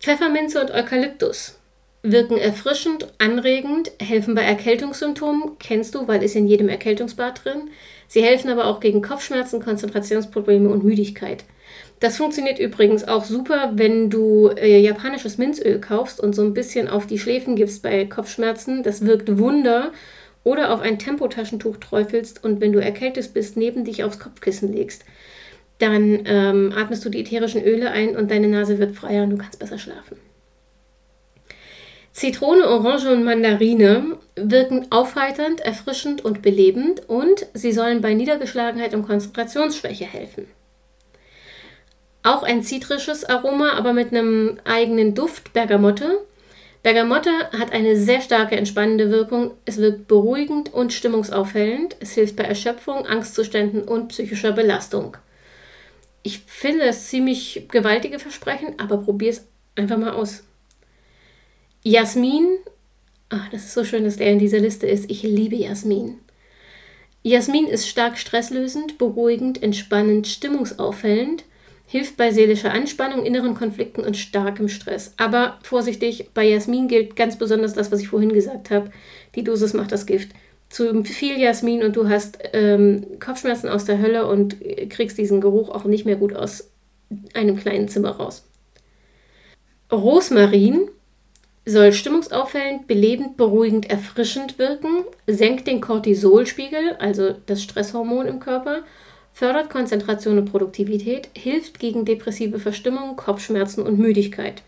Pfefferminze 0.00 0.62
und 0.62 0.70
Eukalyptus. 0.70 1.58
wirken 2.02 2.38
erfrischend, 2.38 3.08
anregend, 3.18 3.92
helfen 4.00 4.34
bei 4.34 4.40
Erkältungssymptomen, 4.40 5.58
kennst 5.58 5.94
du, 5.94 6.08
weil 6.08 6.22
ist 6.22 6.34
in 6.34 6.46
jedem 6.46 6.70
Erkältungsbad 6.70 7.44
drin. 7.44 7.68
Sie 8.08 8.22
helfen 8.22 8.48
aber 8.48 8.64
auch 8.64 8.80
gegen 8.80 9.02
Kopfschmerzen, 9.02 9.62
Konzentrationsprobleme 9.62 10.70
und 10.70 10.84
Müdigkeit. 10.84 11.44
Das 12.00 12.16
funktioniert 12.16 12.58
übrigens 12.58 13.06
auch 13.06 13.24
super, 13.24 13.72
wenn 13.74 14.08
du 14.08 14.48
äh, 14.48 14.80
japanisches 14.80 15.36
Minzöl 15.36 15.78
kaufst 15.82 16.18
und 16.18 16.34
so 16.34 16.40
ein 16.40 16.54
bisschen 16.54 16.88
auf 16.88 17.06
die 17.06 17.18
Schläfen 17.18 17.54
gibst 17.54 17.82
bei 17.82 18.06
Kopfschmerzen. 18.06 18.82
Das 18.82 19.04
wirkt 19.04 19.38
Wunder. 19.38 19.92
Oder 20.42 20.72
auf 20.72 20.80
ein 20.80 20.98
Tempotaschentuch 20.98 21.76
träufelst 21.76 22.42
und 22.42 22.62
wenn 22.62 22.72
du 22.72 22.80
erkältet 22.80 23.34
bist, 23.34 23.58
neben 23.58 23.84
dich 23.84 24.02
aufs 24.02 24.18
Kopfkissen 24.18 24.72
legst. 24.72 25.04
Dann 25.80 26.20
ähm, 26.26 26.72
atmest 26.76 27.04
du 27.04 27.08
die 27.08 27.20
ätherischen 27.20 27.64
Öle 27.64 27.90
ein 27.90 28.16
und 28.16 28.30
deine 28.30 28.48
Nase 28.48 28.78
wird 28.78 28.94
freier 28.94 29.24
und 29.24 29.30
du 29.30 29.38
kannst 29.38 29.58
besser 29.58 29.78
schlafen. 29.78 30.18
Zitrone, 32.12 32.68
Orange 32.68 33.10
und 33.10 33.24
Mandarine 33.24 34.18
wirken 34.36 34.86
aufheiternd, 34.90 35.60
erfrischend 35.60 36.22
und 36.24 36.42
belebend 36.42 37.08
und 37.08 37.46
sie 37.54 37.72
sollen 37.72 38.02
bei 38.02 38.12
Niedergeschlagenheit 38.12 38.94
und 38.94 39.06
Konzentrationsschwäche 39.06 40.04
helfen. 40.04 40.46
Auch 42.22 42.42
ein 42.42 42.62
zitrisches 42.62 43.24
Aroma, 43.24 43.72
aber 43.72 43.94
mit 43.94 44.12
einem 44.12 44.58
eigenen 44.64 45.14
Duft, 45.14 45.54
Bergamotte. 45.54 46.18
Bergamotte 46.82 47.30
hat 47.58 47.72
eine 47.72 47.96
sehr 47.96 48.20
starke 48.20 48.56
entspannende 48.56 49.10
Wirkung. 49.10 49.52
Es 49.64 49.78
wirkt 49.78 50.08
beruhigend 50.08 50.74
und 50.74 50.92
stimmungsaufhellend. 50.92 51.96
Es 52.00 52.12
hilft 52.12 52.36
bei 52.36 52.44
Erschöpfung, 52.44 53.06
Angstzuständen 53.06 53.82
und 53.82 54.08
psychischer 54.08 54.52
Belastung. 54.52 55.16
Ich 56.22 56.40
finde 56.46 56.84
es 56.84 57.08
ziemlich 57.08 57.66
gewaltige 57.70 58.18
Versprechen, 58.18 58.74
aber 58.78 58.98
probier 58.98 59.30
es 59.30 59.46
einfach 59.74 59.96
mal 59.96 60.12
aus. 60.12 60.44
Jasmin, 61.82 62.46
ach, 63.30 63.48
das 63.50 63.64
ist 63.64 63.74
so 63.74 63.84
schön, 63.84 64.04
dass 64.04 64.16
der 64.16 64.30
in 64.30 64.38
dieser 64.38 64.58
Liste 64.58 64.86
ist. 64.86 65.10
Ich 65.10 65.22
liebe 65.22 65.56
Jasmin. 65.56 66.18
Jasmin 67.22 67.66
ist 67.66 67.88
stark 67.88 68.18
stresslösend, 68.18 68.98
beruhigend, 68.98 69.62
entspannend, 69.62 70.26
stimmungsaufhellend 70.26 71.44
hilft 71.90 72.16
bei 72.16 72.30
seelischer 72.30 72.70
Anspannung, 72.72 73.26
inneren 73.26 73.54
Konflikten 73.54 74.02
und 74.02 74.16
starkem 74.16 74.68
Stress. 74.68 75.12
Aber 75.16 75.58
vorsichtig, 75.64 76.30
bei 76.34 76.44
Jasmin 76.48 76.86
gilt 76.86 77.16
ganz 77.16 77.36
besonders 77.36 77.74
das, 77.74 77.90
was 77.90 78.00
ich 78.00 78.06
vorhin 78.06 78.32
gesagt 78.32 78.70
habe. 78.70 78.92
Die 79.34 79.42
Dosis 79.42 79.74
macht 79.74 79.90
das 79.90 80.06
Gift. 80.06 80.30
Zu 80.70 81.04
viel 81.04 81.38
Jasmin 81.38 81.82
und 81.82 81.96
du 81.96 82.08
hast 82.08 82.38
ähm, 82.52 83.04
Kopfschmerzen 83.18 83.68
aus 83.68 83.84
der 83.84 84.00
Hölle 84.00 84.26
und 84.26 84.56
kriegst 84.88 85.18
diesen 85.18 85.40
Geruch 85.40 85.68
auch 85.68 85.84
nicht 85.84 86.06
mehr 86.06 86.14
gut 86.16 86.34
aus 86.34 86.70
einem 87.34 87.56
kleinen 87.56 87.88
Zimmer 87.88 88.12
raus. 88.12 88.44
Rosmarin 89.90 90.88
soll 91.66 91.92
stimmungsauffällend, 91.92 92.86
belebend, 92.86 93.36
beruhigend, 93.36 93.90
erfrischend 93.90 94.58
wirken, 94.58 95.04
senkt 95.26 95.66
den 95.66 95.80
Cortisolspiegel, 95.80 96.96
also 97.00 97.34
das 97.46 97.62
Stresshormon 97.62 98.26
im 98.26 98.38
Körper, 98.38 98.82
fördert 99.32 99.70
Konzentration 99.70 100.38
und 100.38 100.50
Produktivität, 100.50 101.28
hilft 101.36 101.80
gegen 101.80 102.04
depressive 102.04 102.60
Verstimmung, 102.60 103.16
Kopfschmerzen 103.16 103.82
und 103.82 103.98
Müdigkeit. 103.98 104.62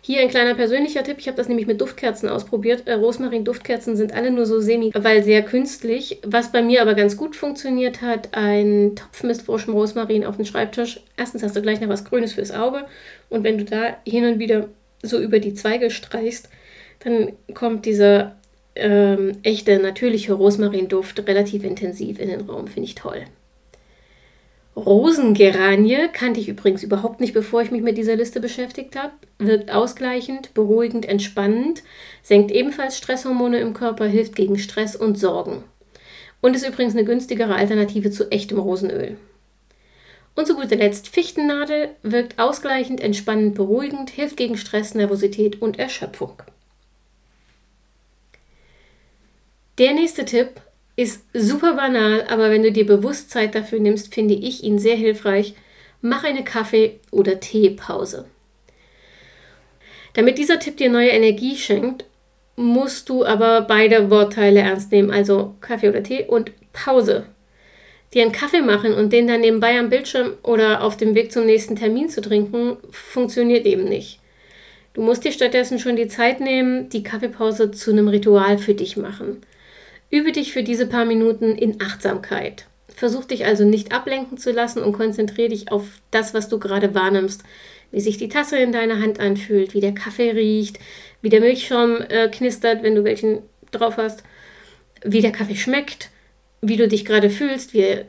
Hier 0.00 0.20
ein 0.20 0.28
kleiner 0.28 0.54
persönlicher 0.54 1.02
Tipp. 1.02 1.16
Ich 1.18 1.26
habe 1.26 1.36
das 1.36 1.48
nämlich 1.48 1.66
mit 1.66 1.80
Duftkerzen 1.80 2.28
ausprobiert. 2.28 2.86
Äh, 2.86 2.94
Rosmarin-Duftkerzen 2.94 3.96
sind 3.96 4.14
alle 4.14 4.30
nur 4.30 4.46
so 4.46 4.60
semi, 4.60 4.90
weil 4.94 5.22
sehr 5.22 5.42
künstlich. 5.42 6.20
Was 6.24 6.52
bei 6.52 6.62
mir 6.62 6.82
aber 6.82 6.94
ganz 6.94 7.16
gut 7.16 7.36
funktioniert 7.36 8.00
hat, 8.00 8.30
ein 8.32 8.96
Topf 8.96 9.22
mit 9.24 9.42
frischem 9.42 9.74
Rosmarin 9.74 10.24
auf 10.24 10.36
den 10.36 10.46
Schreibtisch. 10.46 11.00
Erstens 11.16 11.42
hast 11.42 11.56
du 11.56 11.62
gleich 11.62 11.80
noch 11.80 11.88
was 11.88 12.04
Grünes 12.04 12.34
fürs 12.34 12.52
Auge. 12.52 12.84
Und 13.28 13.44
wenn 13.44 13.58
du 13.58 13.64
da 13.64 13.96
hin 14.06 14.24
und 14.24 14.38
wieder 14.38 14.68
so 15.02 15.18
über 15.18 15.40
die 15.40 15.54
Zweige 15.54 15.90
streichst, 15.90 16.48
dann 17.00 17.32
kommt 17.54 17.84
dieser 17.84 18.36
ähm, 18.74 19.38
echte, 19.42 19.78
natürliche 19.78 20.32
Rosmarinduft 20.32 21.26
relativ 21.26 21.64
intensiv 21.64 22.18
in 22.18 22.28
den 22.28 22.42
Raum. 22.42 22.68
Finde 22.68 22.88
ich 22.88 22.94
toll. 22.94 23.24
Rosengeranie 24.86 26.08
kannte 26.12 26.40
ich 26.40 26.48
übrigens 26.48 26.82
überhaupt 26.82 27.20
nicht, 27.20 27.34
bevor 27.34 27.62
ich 27.62 27.70
mich 27.70 27.82
mit 27.82 27.98
dieser 27.98 28.16
Liste 28.16 28.40
beschäftigt 28.40 28.96
habe. 28.96 29.12
Wirkt 29.38 29.70
ausgleichend, 29.72 30.54
beruhigend, 30.54 31.06
entspannend, 31.06 31.82
senkt 32.22 32.50
ebenfalls 32.50 32.96
Stresshormone 32.96 33.58
im 33.58 33.74
Körper, 33.74 34.06
hilft 34.06 34.36
gegen 34.36 34.58
Stress 34.58 34.96
und 34.96 35.18
Sorgen. 35.18 35.64
Und 36.40 36.54
ist 36.54 36.66
übrigens 36.66 36.94
eine 36.94 37.04
günstigere 37.04 37.56
Alternative 37.56 38.10
zu 38.10 38.30
echtem 38.30 38.58
Rosenöl. 38.58 39.16
Und 40.34 40.46
zu 40.46 40.54
guter 40.54 40.76
Letzt 40.76 41.08
Fichtennadel 41.08 41.90
wirkt 42.04 42.38
ausgleichend, 42.38 43.00
entspannend, 43.00 43.56
beruhigend, 43.56 44.10
hilft 44.10 44.36
gegen 44.36 44.56
Stress, 44.56 44.94
Nervosität 44.94 45.60
und 45.60 45.78
Erschöpfung. 45.80 46.42
Der 49.78 49.94
nächste 49.94 50.24
Tipp 50.24 50.60
ist 50.98 51.22
super 51.32 51.74
banal, 51.74 52.24
aber 52.28 52.50
wenn 52.50 52.64
du 52.64 52.72
dir 52.72 52.84
bewusst 52.84 53.30
Zeit 53.30 53.54
dafür 53.54 53.78
nimmst, 53.78 54.12
finde 54.12 54.34
ich 54.34 54.64
ihn 54.64 54.80
sehr 54.80 54.96
hilfreich. 54.96 55.54
Mach 56.02 56.24
eine 56.24 56.42
Kaffee- 56.42 56.98
oder 57.12 57.38
Teepause. 57.38 58.24
Damit 60.14 60.38
dieser 60.38 60.58
Tipp 60.58 60.76
dir 60.76 60.90
neue 60.90 61.10
Energie 61.10 61.54
schenkt, 61.54 62.04
musst 62.56 63.08
du 63.08 63.24
aber 63.24 63.60
beide 63.60 64.10
Wortteile 64.10 64.58
ernst 64.58 64.90
nehmen, 64.90 65.12
also 65.12 65.54
Kaffee 65.60 65.88
oder 65.88 66.02
Tee 66.02 66.24
und 66.24 66.50
Pause. 66.72 67.26
Dir 68.12 68.22
einen 68.22 68.32
Kaffee 68.32 68.62
machen 68.62 68.92
und 68.92 69.12
den 69.12 69.28
dann 69.28 69.42
nebenbei 69.42 69.78
am 69.78 69.90
Bildschirm 69.90 70.32
oder 70.42 70.82
auf 70.82 70.96
dem 70.96 71.14
Weg 71.14 71.30
zum 71.30 71.46
nächsten 71.46 71.76
Termin 71.76 72.08
zu 72.08 72.20
trinken, 72.20 72.76
funktioniert 72.90 73.66
eben 73.66 73.84
nicht. 73.84 74.18
Du 74.94 75.02
musst 75.02 75.24
dir 75.24 75.30
stattdessen 75.30 75.78
schon 75.78 75.94
die 75.94 76.08
Zeit 76.08 76.40
nehmen, 76.40 76.88
die 76.88 77.04
Kaffeepause 77.04 77.70
zu 77.70 77.92
einem 77.92 78.08
Ritual 78.08 78.58
für 78.58 78.74
dich 78.74 78.96
machen. 78.96 79.42
Übe 80.10 80.32
dich 80.32 80.52
für 80.52 80.62
diese 80.62 80.86
paar 80.86 81.04
Minuten 81.04 81.54
in 81.54 81.80
Achtsamkeit. 81.80 82.66
Versuch 82.88 83.26
dich 83.26 83.44
also 83.44 83.64
nicht 83.64 83.92
ablenken 83.92 84.38
zu 84.38 84.50
lassen 84.50 84.82
und 84.82 84.92
konzentriere 84.92 85.50
dich 85.50 85.70
auf 85.70 85.84
das, 86.10 86.34
was 86.34 86.48
du 86.48 86.58
gerade 86.58 86.94
wahrnimmst. 86.94 87.44
Wie 87.90 88.00
sich 88.00 88.18
die 88.18 88.28
Tasse 88.28 88.58
in 88.58 88.72
deiner 88.72 89.00
Hand 89.00 89.20
anfühlt, 89.20 89.74
wie 89.74 89.80
der 89.80 89.94
Kaffee 89.94 90.30
riecht, 90.30 90.78
wie 91.22 91.28
der 91.28 91.40
Milchschaum 91.40 92.00
äh, 92.08 92.28
knistert, 92.28 92.82
wenn 92.82 92.94
du 92.94 93.04
welchen 93.04 93.42
drauf 93.70 93.96
hast, 93.96 94.22
wie 95.04 95.20
der 95.20 95.32
Kaffee 95.32 95.56
schmeckt, 95.56 96.10
wie 96.60 96.76
du 96.76 96.88
dich 96.88 97.04
gerade 97.04 97.30
fühlst, 97.30 97.72
wie 97.74 98.04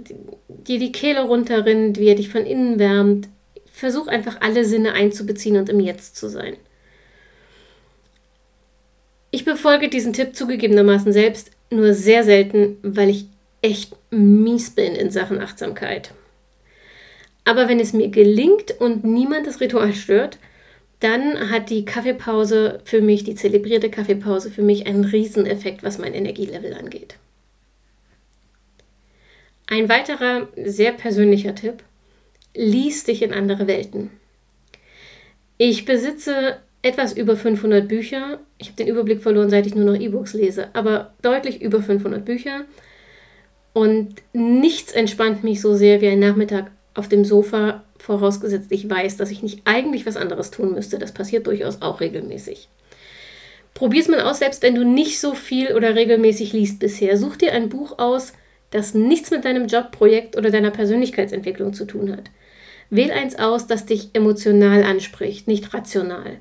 dir 0.48 0.79
die 0.79 0.91
Kehle 0.91 1.22
runterrinnt, 1.22 2.00
wie 2.00 2.08
er 2.08 2.15
dich 2.15 2.29
von 2.29 2.46
innen 2.46 2.79
wärmt. 2.79 3.27
Versuch 3.72 4.08
einfach 4.08 4.41
alle 4.41 4.65
Sinne 4.65 4.94
einzubeziehen 4.94 5.58
und 5.58 5.70
im 5.70 5.79
Jetzt 5.79 6.18
zu 6.18 6.29
sein. 6.29 6.56
Ich 9.32 9.46
befolge 9.46 9.90
diesen 9.90 10.14
Tipp 10.14 10.36
zugegebenermaßen 10.36 11.14
selbst 11.14 11.52
nur 11.70 11.94
sehr 11.94 12.24
selten, 12.24 12.78
weil 12.82 13.10
ich 13.10 13.26
echt 13.62 13.96
mies 14.12 14.72
bin 14.72 14.96
in 14.96 15.12
Sachen 15.12 15.40
Achtsamkeit. 15.40 16.12
Aber 17.46 17.68
wenn 17.68 17.80
es 17.80 17.94
mir 17.94 18.10
gelingt 18.10 18.72
und 18.80 19.04
niemand 19.04 19.48
das 19.48 19.60
Ritual 19.60 19.94
stört, 19.94 20.38
dann 21.00 21.50
hat 21.50 21.70
die 21.70 21.86
Kaffeepause 21.86 22.82
für 22.84 23.02
mich, 23.02 23.24
die 23.24 23.36
zelebrierte 23.36 23.90
Kaffeepause 23.90 24.52
für 24.52 24.62
mich 24.62 24.86
einen 24.86 25.06
Rieseneffekt, 25.06 25.82
was 25.84 25.98
mein 25.98 26.14
Energielevel 26.14 26.74
angeht. 26.74 27.16
Ein 29.68 29.88
weiterer 29.88 30.48
sehr 30.58 30.92
persönlicher 30.92 31.56
Tipp, 31.56 31.84
lies 32.56 33.04
dich 33.04 33.22
in 33.22 33.34
andere 33.34 33.68
Welten. 33.68 34.10
Ich 35.58 35.86
besitze 35.86 36.58
etwas 36.82 37.14
über 37.14 37.36
500 37.36 37.88
Bücher. 37.88 38.40
Ich 38.58 38.68
habe 38.68 38.78
den 38.78 38.88
Überblick 38.88 39.22
verloren, 39.22 39.50
seit 39.50 39.66
ich 39.66 39.76
nur 39.76 39.86
noch 39.86 40.00
E-Books 40.00 40.34
lese, 40.34 40.68
aber 40.74 41.14
deutlich 41.22 41.62
über 41.62 41.82
500 41.82 42.24
Bücher. 42.24 42.66
Und 43.74 44.16
nichts 44.34 44.92
entspannt 44.94 45.44
mich 45.44 45.62
so 45.62 45.76
sehr 45.76 46.02
wie 46.02 46.08
ein 46.08 46.20
Nachmittag 46.20 46.72
auf 46.94 47.08
dem 47.08 47.24
Sofa, 47.24 47.84
vorausgesetzt 47.98 48.72
ich 48.72 48.90
weiß, 48.90 49.18
dass 49.18 49.32
ich 49.32 49.44
nicht 49.44 49.62
eigentlich 49.66 50.06
was 50.06 50.18
anderes 50.18 50.52
tun 50.52 50.74
müsste. 50.74 51.00
Das 51.00 51.14
passiert 51.14 51.48
durchaus 51.48 51.82
auch 51.82 52.02
regelmäßig. 52.02 52.70
Probier 53.74 54.02
es 54.02 54.08
mal 54.08 54.22
aus, 54.22 54.40
selbst 54.40 54.64
wenn 54.64 54.76
du 54.76 54.84
nicht 54.84 55.20
so 55.20 55.34
viel 55.34 55.74
oder 55.76 55.96
regelmäßig 55.96 56.54
liest 56.54 56.80
bisher. 56.80 57.18
Such 57.18 57.38
dir 57.38 57.54
ein 57.54 57.70
Buch 57.70 58.00
aus, 58.00 58.34
das 58.72 58.94
nichts 58.94 59.32
mit 59.32 59.46
deinem 59.46 59.68
Jobprojekt 59.68 60.38
oder 60.38 60.50
deiner 60.50 60.72
Persönlichkeitsentwicklung 60.72 61.74
zu 61.74 61.86
tun 61.86 62.12
hat. 62.12 62.24
Wähl 62.90 63.12
eins 63.12 63.38
aus, 63.38 63.68
das 63.68 63.86
dich 63.86 64.10
emotional 64.14 64.84
anspricht, 64.84 65.48
nicht 65.48 65.74
rational. 65.74 66.40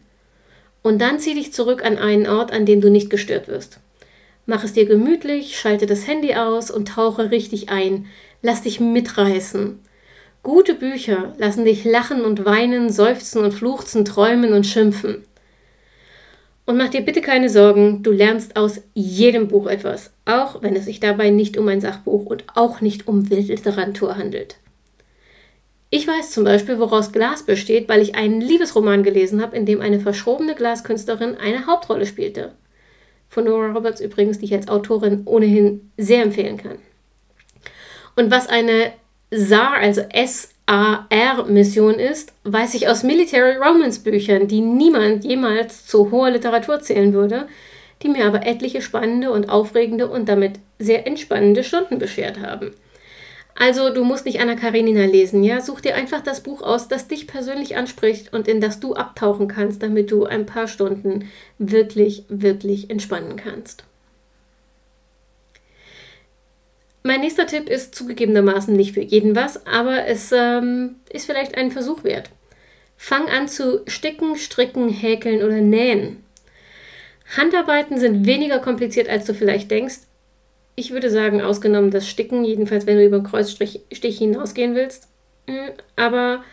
Und 0.83 1.01
dann 1.01 1.19
zieh 1.19 1.35
dich 1.35 1.53
zurück 1.53 1.85
an 1.85 1.99
einen 1.99 2.27
Ort, 2.27 2.53
an 2.53 2.67
dem 2.67 2.81
du 2.81 2.91
nicht 2.91 3.11
gestört 3.11 3.49
wirst. 3.49 3.81
Mach 4.47 4.65
es 4.65 4.73
dir 4.73 4.87
gemütlich, 4.87 5.59
schalte 5.59 5.87
das 5.87 6.07
Handy 6.07 6.35
aus 6.35 6.71
und 6.71 6.89
tauche 6.89 7.31
richtig 7.31 7.69
ein. 7.69 8.07
Lass 8.41 8.63
dich 8.63 8.81
mitreißen. 8.81 9.79
Gute 10.43 10.75
Bücher 10.75 11.35
lassen 11.37 11.65
dich 11.65 11.85
lachen 11.85 12.23
und 12.23 12.45
weinen, 12.45 12.91
seufzen 12.91 13.45
und 13.45 13.53
fluchzen, 13.53 14.05
träumen 14.05 14.55
und 14.55 14.67
schimpfen. 14.67 15.25
Und 16.65 16.77
mach 16.77 16.89
dir 16.89 17.01
bitte 17.01 17.21
keine 17.21 17.49
Sorgen, 17.49 18.03
du 18.03 18.11
lernst 18.11 18.57
aus 18.57 18.83
jedem 18.95 19.49
Buch 19.49 19.67
etwas, 19.67 20.11
auch 20.27 20.63
wenn 20.63 20.77
es 20.77 20.85
sich 20.85 21.01
dabei 21.01 21.31
nicht 21.31 21.57
um 21.57 21.67
ein 21.69 21.81
Sachbuch 21.81 22.27
und 22.27 22.45
auch 22.55 22.81
nicht 22.81 23.09
um 23.09 23.31
Wildliteratur 23.31 24.17
handelt. 24.17 24.57
Ich 25.91 26.07
weiß 26.07 26.33
zum 26.33 26.45
Beispiel, 26.45 26.79
woraus 26.79 27.13
Glas 27.13 27.45
besteht, 27.45 27.89
weil 27.89 28.03
ich 28.03 28.15
einen 28.15 28.43
Liebesroman 28.43 29.03
gelesen 29.03 29.41
habe, 29.41 29.57
in 29.57 29.65
dem 29.65 29.81
eine 29.81 30.01
verschrobene 30.01 30.55
Glaskünstlerin 30.55 31.37
eine 31.37 31.67
Hauptrolle 31.67 32.05
spielte. 32.05 32.53
Von 33.31 33.45
Nora 33.45 33.73
Roberts 33.73 34.01
übrigens, 34.01 34.39
die 34.39 34.47
ich 34.47 34.55
als 34.55 34.69
Autorin 34.69 35.23
ohnehin 35.25 35.91
sehr 35.97 36.23
empfehlen 36.23 36.59
kann. 36.59 36.79
Und 38.17 38.31
was 38.31 38.49
eine 38.49 38.93
SAR, 39.31 39.75
also 39.75 40.03
S-A-R-Mission 40.11 41.95
ist, 41.95 42.33
weiß 42.45 42.75
ich 42.75 42.89
aus 42.89 43.03
Military 43.03 43.57
Romance 43.57 44.01
Büchern, 44.01 44.49
die 44.49 44.61
niemand 44.61 45.25
jemals 45.25 45.87
zu 45.87 46.11
hoher 46.11 46.31
Literatur 46.31 46.81
zählen 46.81 47.15
würde, 47.15 47.49
die 48.03 48.09
mir 48.09 48.27
aber 48.27 48.47
etliche 48.47 48.83
spannende 48.83 49.31
und 49.31 49.49
aufregende 49.49 50.09
und 50.09 50.29
damit 50.29 50.59
sehr 50.79 51.07
entspannende 51.07 51.65
Stunden 51.65 51.99
beschert 51.99 52.41
haben. 52.41 52.73
Also 53.61 53.93
du 53.93 54.05
musst 54.05 54.25
nicht 54.25 54.41
Anna 54.41 54.55
Karenina 54.55 55.05
lesen, 55.05 55.43
ja? 55.43 55.61
Such 55.61 55.81
dir 55.81 55.97
einfach 55.97 56.23
das 56.23 56.45
Buch 56.45 56.63
aus, 56.63 56.87
das 56.87 57.09
dich 57.09 57.27
persönlich 57.27 57.77
anspricht 57.77 58.33
und 58.33 58.47
in 58.47 58.61
das 58.61 58.79
du 58.79 58.95
abtauchen 58.95 59.49
kannst, 59.49 59.83
damit 59.83 60.13
du 60.13 60.27
ein 60.27 60.47
paar 60.47 60.69
Stunden 60.69 61.29
wirklich, 61.59 62.23
wirklich 62.29 62.89
entspannen 62.89 63.35
kannst. 63.35 63.83
Mein 67.03 67.21
nächster 67.21 67.49
Tipp 67.49 67.69
ist 67.69 67.97
zugegebenermaßen 67.97 68.75
nicht 68.75 68.95
für 68.95 69.03
jeden 69.03 69.35
was, 69.35 69.67
aber 69.67 70.07
es 70.07 70.31
ähm, 70.31 70.95
ist 71.11 71.27
vielleicht 71.27 71.57
einen 71.57 71.73
Versuch 71.73 72.05
wert. 72.05 72.31
Fang 72.97 73.27
an 73.29 73.49
zu 73.49 73.83
sticken, 73.89 74.37
stricken, 74.37 74.89
häkeln 74.89 75.43
oder 75.43 75.61
nähen. 75.61 76.23
Handarbeiten 77.37 77.99
sind 77.99 78.25
weniger 78.25 78.61
kompliziert, 78.61 79.09
als 79.09 79.25
du 79.25 79.35
vielleicht 79.35 79.73
denkst 79.73 80.08
ich 80.79 80.93
würde 80.93 81.11
sagen, 81.11 81.43
ausgenommen 81.43 81.91
das 81.91 82.09
Sticken, 82.09 82.45
jedenfalls 82.45 82.87
wenn 82.87 82.99
du 82.99 83.05
über 83.05 83.19
den 83.19 83.27
Kreuzstich 83.27 83.83
hinausgehen 84.19 84.77
willst. 84.77 85.09
Hm, 85.49 85.71
aber 85.97 86.45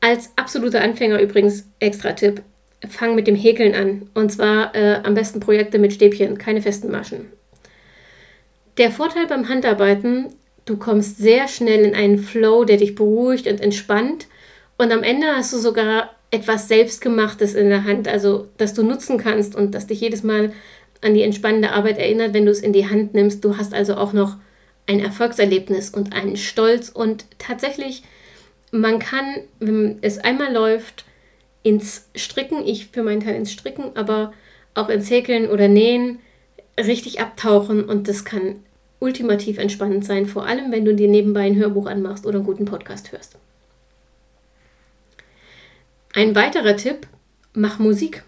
als 0.00 0.30
absoluter 0.36 0.80
Anfänger 0.80 1.20
übrigens 1.20 1.66
extra 1.80 2.12
Tipp, 2.12 2.42
fang 2.88 3.16
mit 3.16 3.26
dem 3.26 3.34
Häkeln 3.34 3.74
an. 3.74 4.08
Und 4.14 4.30
zwar 4.30 4.74
äh, 4.76 5.00
am 5.02 5.14
besten 5.14 5.40
Projekte 5.40 5.78
mit 5.78 5.92
Stäbchen, 5.92 6.38
keine 6.38 6.62
festen 6.62 6.90
Maschen. 6.90 7.26
Der 8.78 8.92
Vorteil 8.92 9.26
beim 9.26 9.48
Handarbeiten, 9.48 10.26
du 10.64 10.76
kommst 10.76 11.18
sehr 11.18 11.48
schnell 11.48 11.84
in 11.84 11.94
einen 11.94 12.18
Flow, 12.18 12.64
der 12.64 12.76
dich 12.76 12.94
beruhigt 12.94 13.48
und 13.48 13.60
entspannt. 13.60 14.28
Und 14.78 14.92
am 14.92 15.02
Ende 15.02 15.26
hast 15.36 15.52
du 15.52 15.58
sogar 15.58 16.10
etwas 16.30 16.68
Selbstgemachtes 16.68 17.54
in 17.54 17.68
der 17.70 17.84
Hand, 17.84 18.06
also 18.06 18.46
das 18.56 18.72
du 18.72 18.84
nutzen 18.84 19.18
kannst 19.18 19.56
und 19.56 19.74
das 19.74 19.88
dich 19.88 20.00
jedes 20.00 20.22
Mal 20.22 20.52
an 21.00 21.14
die 21.14 21.22
entspannende 21.22 21.72
Arbeit 21.72 21.98
erinnert, 21.98 22.34
wenn 22.34 22.44
du 22.44 22.50
es 22.50 22.60
in 22.60 22.72
die 22.72 22.88
Hand 22.88 23.14
nimmst. 23.14 23.44
Du 23.44 23.56
hast 23.56 23.74
also 23.74 23.96
auch 23.96 24.12
noch 24.12 24.36
ein 24.86 25.00
Erfolgserlebnis 25.00 25.90
und 25.90 26.12
einen 26.14 26.36
Stolz 26.36 26.88
und 26.88 27.24
tatsächlich, 27.38 28.02
man 28.70 28.98
kann, 28.98 29.24
wenn 29.58 29.98
es 30.02 30.18
einmal 30.18 30.52
läuft, 30.52 31.04
ins 31.62 32.08
Stricken, 32.14 32.66
ich 32.66 32.88
für 32.88 33.02
meinen 33.02 33.20
Teil 33.20 33.36
ins 33.36 33.52
Stricken, 33.52 33.96
aber 33.96 34.32
auch 34.74 34.88
ins 34.88 35.10
Häkeln 35.10 35.48
oder 35.48 35.68
Nähen 35.68 36.18
richtig 36.78 37.20
abtauchen 37.20 37.84
und 37.84 38.08
das 38.08 38.24
kann 38.24 38.56
ultimativ 38.98 39.58
entspannend 39.58 40.04
sein, 40.04 40.26
vor 40.26 40.46
allem 40.46 40.72
wenn 40.72 40.84
du 40.84 40.94
dir 40.94 41.08
nebenbei 41.08 41.42
ein 41.42 41.56
Hörbuch 41.56 41.86
anmachst 41.86 42.26
oder 42.26 42.36
einen 42.36 42.46
guten 42.46 42.64
Podcast 42.64 43.12
hörst. 43.12 43.36
Ein 46.12 46.34
weiterer 46.34 46.76
Tipp, 46.76 47.06
mach 47.54 47.78
Musik. 47.78 48.22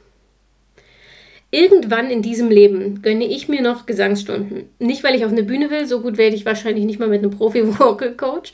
Irgendwann 1.55 2.11
in 2.11 2.23
diesem 2.23 2.51
Leben 2.51 3.03
gönne 3.03 3.27
ich 3.27 3.47
mir 3.47 3.61
noch 3.61 3.85
Gesangsstunden. 3.85 4.71
Nicht, 4.79 5.05
weil 5.05 5.15
ich 5.15 5.27
auf 5.27 5.31
eine 5.31 5.43
Bühne 5.43 5.71
will, 5.71 5.87
so 5.87 6.01
gut 6.01 6.17
werde 6.17 6.35
ich 6.35 6.47
wahrscheinlich 6.47 6.87
nicht 6.87 6.99
mal 6.99 7.09
mit 7.09 7.19
einem 7.19 7.31
Profi-Vocal-Coach, 7.31 8.53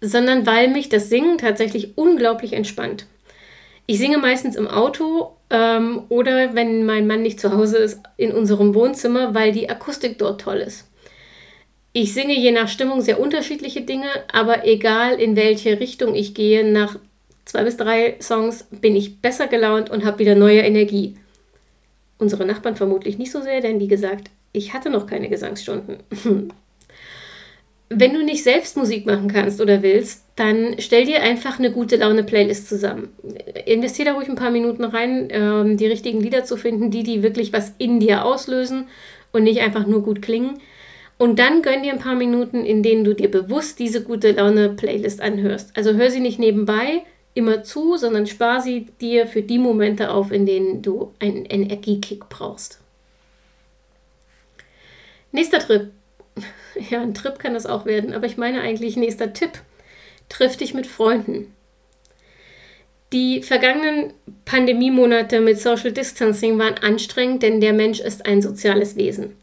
sondern 0.00 0.46
weil 0.46 0.68
mich 0.68 0.88
das 0.88 1.08
Singen 1.08 1.36
tatsächlich 1.36 1.98
unglaublich 1.98 2.52
entspannt. 2.52 3.06
Ich 3.86 3.98
singe 3.98 4.18
meistens 4.18 4.54
im 4.54 4.68
Auto 4.68 5.32
ähm, 5.50 6.02
oder 6.10 6.54
wenn 6.54 6.86
mein 6.86 7.08
Mann 7.08 7.22
nicht 7.22 7.40
zu 7.40 7.52
Hause 7.52 7.78
ist, 7.78 7.98
in 8.16 8.30
unserem 8.30 8.76
Wohnzimmer, 8.76 9.34
weil 9.34 9.50
die 9.50 9.68
Akustik 9.68 10.16
dort 10.18 10.42
toll 10.42 10.58
ist. 10.58 10.86
Ich 11.92 12.14
singe 12.14 12.38
je 12.38 12.52
nach 12.52 12.68
Stimmung 12.68 13.00
sehr 13.00 13.18
unterschiedliche 13.18 13.80
Dinge, 13.80 14.06
aber 14.32 14.64
egal 14.64 15.20
in 15.20 15.34
welche 15.34 15.80
Richtung 15.80 16.14
ich 16.14 16.34
gehe, 16.34 16.64
nach 16.64 17.00
zwei 17.46 17.64
bis 17.64 17.76
drei 17.76 18.16
Songs 18.20 18.64
bin 18.70 18.94
ich 18.94 19.20
besser 19.20 19.48
gelaunt 19.48 19.90
und 19.90 20.04
habe 20.04 20.20
wieder 20.20 20.36
neue 20.36 20.60
Energie. 20.60 21.16
Unsere 22.22 22.46
Nachbarn 22.46 22.76
vermutlich 22.76 23.18
nicht 23.18 23.32
so 23.32 23.40
sehr, 23.40 23.60
denn 23.60 23.80
wie 23.80 23.88
gesagt, 23.88 24.30
ich 24.52 24.72
hatte 24.72 24.90
noch 24.90 25.08
keine 25.08 25.28
Gesangsstunden. 25.28 25.96
Wenn 27.88 28.14
du 28.14 28.22
nicht 28.22 28.44
selbst 28.44 28.76
Musik 28.76 29.06
machen 29.06 29.26
kannst 29.26 29.60
oder 29.60 29.82
willst, 29.82 30.24
dann 30.36 30.76
stell 30.78 31.04
dir 31.04 31.20
einfach 31.20 31.58
eine 31.58 31.72
gute 31.72 31.96
Laune-Playlist 31.96 32.68
zusammen. 32.68 33.08
Investier 33.66 34.04
da 34.04 34.12
ruhig 34.12 34.28
ein 34.28 34.36
paar 34.36 34.52
Minuten 34.52 34.84
rein, 34.84 35.30
ähm, 35.32 35.76
die 35.76 35.88
richtigen 35.88 36.20
Lieder 36.20 36.44
zu 36.44 36.56
finden, 36.56 36.92
die, 36.92 37.02
die 37.02 37.24
wirklich 37.24 37.52
was 37.52 37.72
in 37.78 37.98
dir 37.98 38.24
auslösen 38.24 38.86
und 39.32 39.42
nicht 39.42 39.60
einfach 39.60 39.88
nur 39.88 40.04
gut 40.04 40.22
klingen. 40.22 40.60
Und 41.18 41.40
dann 41.40 41.60
gönn 41.60 41.82
dir 41.82 41.92
ein 41.92 41.98
paar 41.98 42.14
Minuten, 42.14 42.64
in 42.64 42.84
denen 42.84 43.02
du 43.02 43.16
dir 43.16 43.32
bewusst 43.32 43.80
diese 43.80 44.04
gute 44.04 44.30
Laune-Playlist 44.30 45.20
anhörst. 45.20 45.76
Also 45.76 45.94
hör 45.94 46.08
sie 46.08 46.20
nicht 46.20 46.38
nebenbei, 46.38 47.02
immer 47.34 47.62
zu, 47.62 47.96
sondern 47.96 48.26
spar 48.26 48.60
sie 48.60 48.86
dir 49.00 49.26
für 49.26 49.42
die 49.42 49.58
Momente 49.58 50.10
auf, 50.10 50.30
in 50.30 50.46
denen 50.46 50.82
du 50.82 51.12
einen 51.18 51.44
Energiekick 51.44 52.28
brauchst. 52.28 52.80
Nächster 55.32 55.58
Trip. 55.58 55.90
Ja, 56.88 57.02
ein 57.02 57.12
Trip 57.12 57.38
kann 57.38 57.52
das 57.52 57.66
auch 57.66 57.84
werden, 57.84 58.14
aber 58.14 58.24
ich 58.24 58.38
meine 58.38 58.62
eigentlich 58.62 58.96
nächster 58.96 59.34
Tipp. 59.34 59.50
Triff 60.30 60.56
dich 60.56 60.72
mit 60.72 60.86
Freunden. 60.86 61.54
Die 63.12 63.42
vergangenen 63.42 64.14
Pandemiemonate 64.46 65.42
mit 65.42 65.60
Social 65.60 65.92
Distancing 65.92 66.58
waren 66.58 66.78
anstrengend, 66.78 67.42
denn 67.42 67.60
der 67.60 67.74
Mensch 67.74 68.00
ist 68.00 68.24
ein 68.24 68.40
soziales 68.40 68.96
Wesen. 68.96 69.36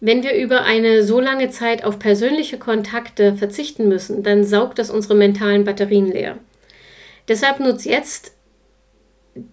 Wenn 0.00 0.22
wir 0.22 0.34
über 0.34 0.62
eine 0.62 1.02
so 1.02 1.20
lange 1.20 1.50
Zeit 1.50 1.84
auf 1.84 1.98
persönliche 1.98 2.58
Kontakte 2.58 3.34
verzichten 3.34 3.86
müssen, 3.88 4.22
dann 4.22 4.44
saugt 4.44 4.78
das 4.78 4.90
unsere 4.90 5.14
mentalen 5.14 5.64
Batterien 5.64 6.10
leer. 6.10 6.38
Deshalb 7.28 7.60
nutzt 7.60 7.86
jetzt, 7.86 8.32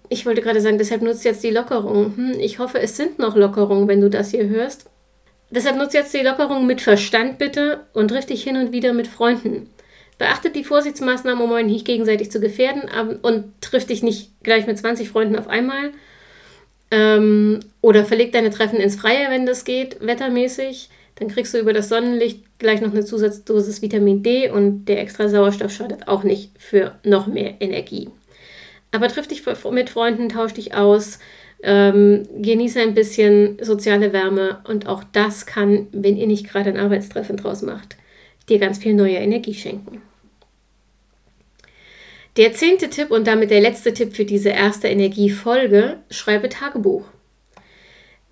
ich 0.10 0.26
wollte 0.26 0.42
gerade 0.42 0.62
sagen, 0.62 0.78
deshalb 0.78 1.02
nutzt 1.02 1.26
jetzt 1.26 1.44
die 1.44 1.50
Lockerung. 1.50 2.16
Hm, 2.16 2.40
ich 2.40 2.60
hoffe, 2.60 2.80
es 2.80 2.98
sind 2.98 3.20
noch 3.20 3.36
Lockerungen, 3.36 3.88
wenn 3.88 4.02
du 4.02 4.10
das 4.10 4.32
hier 4.32 4.48
hörst. 4.48 4.90
Deshalb 5.50 5.78
nutzt 5.78 5.94
jetzt 5.94 6.14
die 6.14 6.22
Lockerung 6.22 6.66
mit 6.66 6.82
Verstand 6.82 7.38
bitte 7.38 7.82
und 7.94 8.08
triff 8.08 8.26
dich 8.26 8.44
hin 8.44 8.58
und 8.58 8.72
wieder 8.72 8.94
mit 8.94 9.08
Freunden. 9.08 9.70
Beachtet 10.18 10.56
die 10.56 10.64
Vorsichtsmaßnahmen, 10.64 11.44
um 11.44 11.52
euch 11.52 11.66
nicht 11.66 11.86
gegenseitig 11.86 12.32
zu 12.32 12.40
gefährden 12.40 12.90
und 13.22 13.62
triff 13.62 13.86
dich 13.86 14.04
nicht 14.04 14.32
gleich 14.44 14.68
mit 14.68 14.78
20 14.78 15.10
Freunden 15.10 15.38
auf 15.38 15.48
einmal. 15.48 15.92
Ähm, 16.92 17.60
oder 17.82 18.06
verleg 18.06 18.32
deine 18.32 18.52
Treffen 18.52 18.80
ins 18.80 18.96
Freie, 18.96 19.30
wenn 19.30 19.46
das 19.46 19.66
geht, 19.66 19.98
wettermäßig. 20.00 20.90
Dann 21.16 21.28
kriegst 21.28 21.54
du 21.54 21.60
über 21.60 21.74
das 21.74 21.90
Sonnenlicht 21.90 22.44
gleich 22.60 22.82
noch 22.82 22.92
eine 22.92 23.06
Zusatzdosis 23.06 23.82
Vitamin 23.82 24.24
D 24.24 24.50
und 24.50 24.86
der 24.86 25.00
extra 25.02 25.30
Sauerstoff 25.30 25.72
schadet 25.72 26.08
auch 26.08 26.24
nicht 26.24 26.52
für 26.58 26.98
noch 27.04 27.28
mehr 27.28 27.56
Energie. 27.60 28.10
Aber 28.92 29.08
triff 29.08 29.28
dich 29.28 29.44
mit 29.72 29.90
Freunden, 29.90 30.30
tausch 30.30 30.54
dich 30.54 30.76
aus, 30.76 31.20
ähm, 31.64 32.28
genieße 32.42 32.80
ein 32.80 32.94
bisschen 32.94 33.58
soziale 33.62 34.12
Wärme 34.12 34.60
und 34.68 34.88
auch 34.88 35.04
das 35.14 35.46
kann, 35.46 35.88
wenn 35.92 36.18
ihr 36.18 36.28
nicht 36.28 36.50
gerade 36.50 36.70
ein 36.70 36.78
Arbeitstreffen 36.78 37.38
draus 37.38 37.62
macht, 37.62 37.96
dir 38.50 38.60
ganz 38.60 38.78
viel 38.78 38.94
neue 38.94 39.16
Energie 39.16 39.54
schenken. 39.54 40.02
Der 42.36 42.54
zehnte 42.54 42.90
Tipp 42.90 43.12
und 43.12 43.28
damit 43.28 43.52
der 43.52 43.62
letzte 43.62 43.94
Tipp 43.94 44.16
für 44.16 44.26
diese 44.26 44.50
erste 44.50 44.88
Energiefolge, 44.88 45.98
schreibe 46.10 46.50
Tagebuch. 46.50 47.06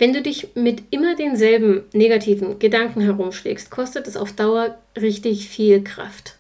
Wenn 0.02 0.14
du 0.14 0.24
dich 0.24 0.56
mit 0.56 0.82
immer 0.90 1.16
denselben 1.16 1.84
negativen 1.94 2.58
Gedanken 2.58 3.02
herumschlägst, 3.02 3.70
kostet 3.70 4.08
es 4.08 4.18
auf 4.18 4.34
Dauer 4.34 4.80
richtig 5.00 5.48
viel 5.48 5.84
Kraft. 5.84 6.38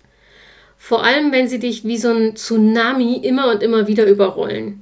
Vor 0.79 1.03
allem, 1.03 1.31
wenn 1.31 1.47
sie 1.47 1.59
dich 1.59 1.85
wie 1.85 1.97
so 1.97 2.09
ein 2.09 2.35
Tsunami 2.35 3.17
immer 3.17 3.51
und 3.51 3.61
immer 3.61 3.87
wieder 3.87 4.07
überrollen. 4.07 4.81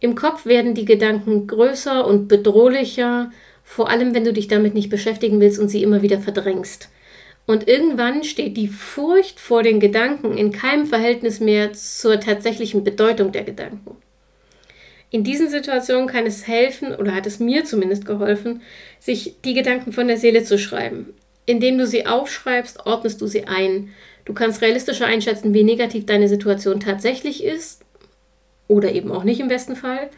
Im 0.00 0.14
Kopf 0.16 0.44
werden 0.44 0.74
die 0.74 0.84
Gedanken 0.84 1.46
größer 1.46 2.06
und 2.06 2.28
bedrohlicher, 2.28 3.32
vor 3.64 3.88
allem 3.88 4.14
wenn 4.14 4.24
du 4.24 4.34
dich 4.34 4.48
damit 4.48 4.74
nicht 4.74 4.90
beschäftigen 4.90 5.40
willst 5.40 5.58
und 5.58 5.70
sie 5.70 5.82
immer 5.82 6.02
wieder 6.02 6.18
verdrängst. 6.18 6.90
Und 7.46 7.68
irgendwann 7.68 8.22
steht 8.22 8.58
die 8.58 8.68
Furcht 8.68 9.40
vor 9.40 9.62
den 9.62 9.80
Gedanken 9.80 10.36
in 10.36 10.52
keinem 10.52 10.84
Verhältnis 10.84 11.40
mehr 11.40 11.72
zur 11.72 12.20
tatsächlichen 12.20 12.84
Bedeutung 12.84 13.32
der 13.32 13.44
Gedanken. 13.44 13.96
In 15.12 15.24
diesen 15.24 15.50
Situationen 15.50 16.08
kann 16.08 16.24
es 16.24 16.48
helfen, 16.48 16.94
oder 16.94 17.14
hat 17.14 17.26
es 17.26 17.38
mir 17.38 17.66
zumindest 17.66 18.06
geholfen, 18.06 18.62
sich 18.98 19.36
die 19.44 19.52
Gedanken 19.52 19.92
von 19.92 20.08
der 20.08 20.16
Seele 20.16 20.42
zu 20.42 20.58
schreiben. 20.58 21.12
Indem 21.44 21.76
du 21.76 21.86
sie 21.86 22.06
aufschreibst, 22.06 22.86
ordnest 22.86 23.20
du 23.20 23.26
sie 23.26 23.46
ein. 23.46 23.90
Du 24.24 24.32
kannst 24.32 24.62
realistischer 24.62 25.04
einschätzen, 25.04 25.52
wie 25.52 25.64
negativ 25.64 26.06
deine 26.06 26.28
Situation 26.28 26.80
tatsächlich 26.80 27.44
ist 27.44 27.82
oder 28.68 28.90
eben 28.92 29.12
auch 29.12 29.22
nicht 29.22 29.40
im 29.40 29.48
besten 29.48 29.76
Fall. 29.76 30.08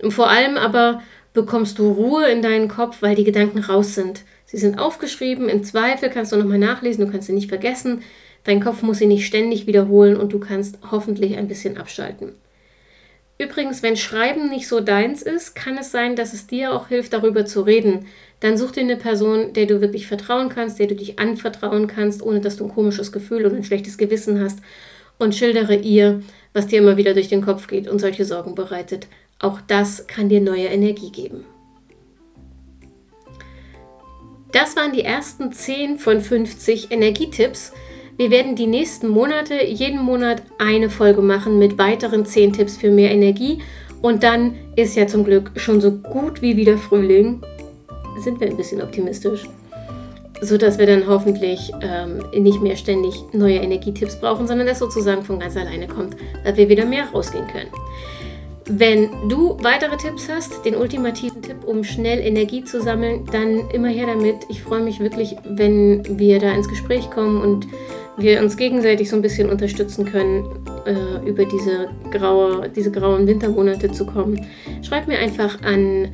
Und 0.00 0.12
vor 0.12 0.30
allem 0.30 0.56
aber 0.56 1.02
bekommst 1.32 1.80
du 1.80 1.90
Ruhe 1.90 2.28
in 2.28 2.40
deinen 2.40 2.68
Kopf, 2.68 3.02
weil 3.02 3.16
die 3.16 3.24
Gedanken 3.24 3.58
raus 3.58 3.96
sind. 3.96 4.22
Sie 4.46 4.58
sind 4.58 4.78
aufgeschrieben, 4.78 5.48
im 5.48 5.64
Zweifel 5.64 6.10
kannst 6.10 6.30
du 6.30 6.36
nochmal 6.36 6.58
nachlesen, 6.58 7.04
du 7.04 7.10
kannst 7.10 7.26
sie 7.26 7.32
nicht 7.32 7.48
vergessen. 7.48 8.02
Dein 8.44 8.62
Kopf 8.62 8.82
muss 8.82 8.98
sie 8.98 9.06
nicht 9.06 9.26
ständig 9.26 9.66
wiederholen 9.66 10.16
und 10.16 10.32
du 10.32 10.38
kannst 10.38 10.78
hoffentlich 10.92 11.36
ein 11.36 11.48
bisschen 11.48 11.76
abschalten. 11.76 12.34
Übrigens, 13.38 13.84
wenn 13.84 13.96
Schreiben 13.96 14.48
nicht 14.48 14.66
so 14.66 14.80
deins 14.80 15.22
ist, 15.22 15.54
kann 15.54 15.78
es 15.78 15.92
sein, 15.92 16.16
dass 16.16 16.32
es 16.32 16.48
dir 16.48 16.72
auch 16.72 16.88
hilft, 16.88 17.12
darüber 17.12 17.46
zu 17.46 17.62
reden. 17.62 18.06
Dann 18.40 18.58
such 18.58 18.72
dir 18.72 18.80
eine 18.80 18.96
Person, 18.96 19.52
der 19.52 19.66
du 19.66 19.80
wirklich 19.80 20.08
vertrauen 20.08 20.48
kannst, 20.48 20.80
der 20.80 20.88
du 20.88 20.96
dich 20.96 21.20
anvertrauen 21.20 21.86
kannst, 21.86 22.20
ohne 22.20 22.40
dass 22.40 22.56
du 22.56 22.64
ein 22.64 22.74
komisches 22.74 23.12
Gefühl 23.12 23.46
oder 23.46 23.54
ein 23.54 23.64
schlechtes 23.64 23.96
Gewissen 23.96 24.40
hast 24.40 24.58
und 25.18 25.36
schildere 25.36 25.76
ihr, 25.76 26.22
was 26.52 26.66
dir 26.66 26.80
immer 26.80 26.96
wieder 26.96 27.14
durch 27.14 27.28
den 27.28 27.42
Kopf 27.42 27.68
geht 27.68 27.88
und 27.88 28.00
solche 28.00 28.24
Sorgen 28.24 28.56
bereitet. 28.56 29.06
Auch 29.38 29.60
das 29.60 30.08
kann 30.08 30.28
dir 30.28 30.40
neue 30.40 30.66
Energie 30.66 31.10
geben. 31.10 31.44
Das 34.52 34.76
waren 34.76 34.92
die 34.92 35.02
ersten 35.02 35.52
10 35.52 35.98
von 35.98 36.20
50 36.20 36.90
Energietipps. 36.90 37.72
Wir 38.18 38.32
werden 38.32 38.56
die 38.56 38.66
nächsten 38.66 39.06
Monate 39.06 39.64
jeden 39.64 40.02
Monat 40.02 40.42
eine 40.58 40.90
Folge 40.90 41.22
machen 41.22 41.60
mit 41.60 41.78
weiteren 41.78 42.26
10 42.26 42.52
Tipps 42.52 42.76
für 42.76 42.90
mehr 42.90 43.12
Energie. 43.12 43.62
Und 44.02 44.24
dann 44.24 44.56
ist 44.74 44.96
ja 44.96 45.06
zum 45.06 45.22
Glück 45.22 45.52
schon 45.54 45.80
so 45.80 45.92
gut 45.92 46.42
wie 46.42 46.56
wieder 46.56 46.76
Frühling. 46.78 47.40
Sind 48.18 48.40
wir 48.40 48.48
ein 48.48 48.56
bisschen 48.56 48.82
optimistisch. 48.82 49.44
Sodass 50.40 50.78
wir 50.78 50.86
dann 50.86 51.06
hoffentlich 51.06 51.70
ähm, 51.80 52.24
nicht 52.42 52.60
mehr 52.60 52.74
ständig 52.74 53.14
neue 53.32 53.58
Energietipps 53.58 54.18
brauchen, 54.18 54.48
sondern 54.48 54.66
das 54.66 54.80
sozusagen 54.80 55.22
von 55.22 55.38
ganz 55.38 55.56
alleine 55.56 55.86
kommt, 55.86 56.16
weil 56.42 56.56
wir 56.56 56.68
wieder 56.68 56.86
mehr 56.86 57.04
rausgehen 57.14 57.46
können. 57.46 57.70
Wenn 58.70 59.08
du 59.30 59.56
weitere 59.62 59.96
Tipps 59.96 60.28
hast, 60.28 60.64
den 60.66 60.76
ultimativen 60.76 61.40
Tipp, 61.40 61.56
um 61.64 61.84
schnell 61.84 62.20
Energie 62.20 62.64
zu 62.64 62.82
sammeln, 62.82 63.24
dann 63.32 63.70
immer 63.70 63.88
her 63.88 64.06
damit. 64.06 64.36
Ich 64.50 64.62
freue 64.62 64.82
mich 64.82 65.00
wirklich, 65.00 65.36
wenn 65.44 66.18
wir 66.18 66.38
da 66.38 66.52
ins 66.52 66.68
Gespräch 66.68 67.10
kommen 67.10 67.40
und 67.40 67.66
wir 68.18 68.42
uns 68.42 68.58
gegenseitig 68.58 69.08
so 69.08 69.16
ein 69.16 69.22
bisschen 69.22 69.48
unterstützen 69.48 70.04
können, 70.04 70.44
äh, 70.84 71.26
über 71.26 71.46
diese, 71.46 71.88
graue, 72.10 72.68
diese 72.68 72.90
grauen 72.90 73.26
Wintermonate 73.26 73.90
zu 73.90 74.04
kommen. 74.04 74.44
Schreib 74.82 75.08
mir 75.08 75.18
einfach 75.18 75.62
an 75.62 76.08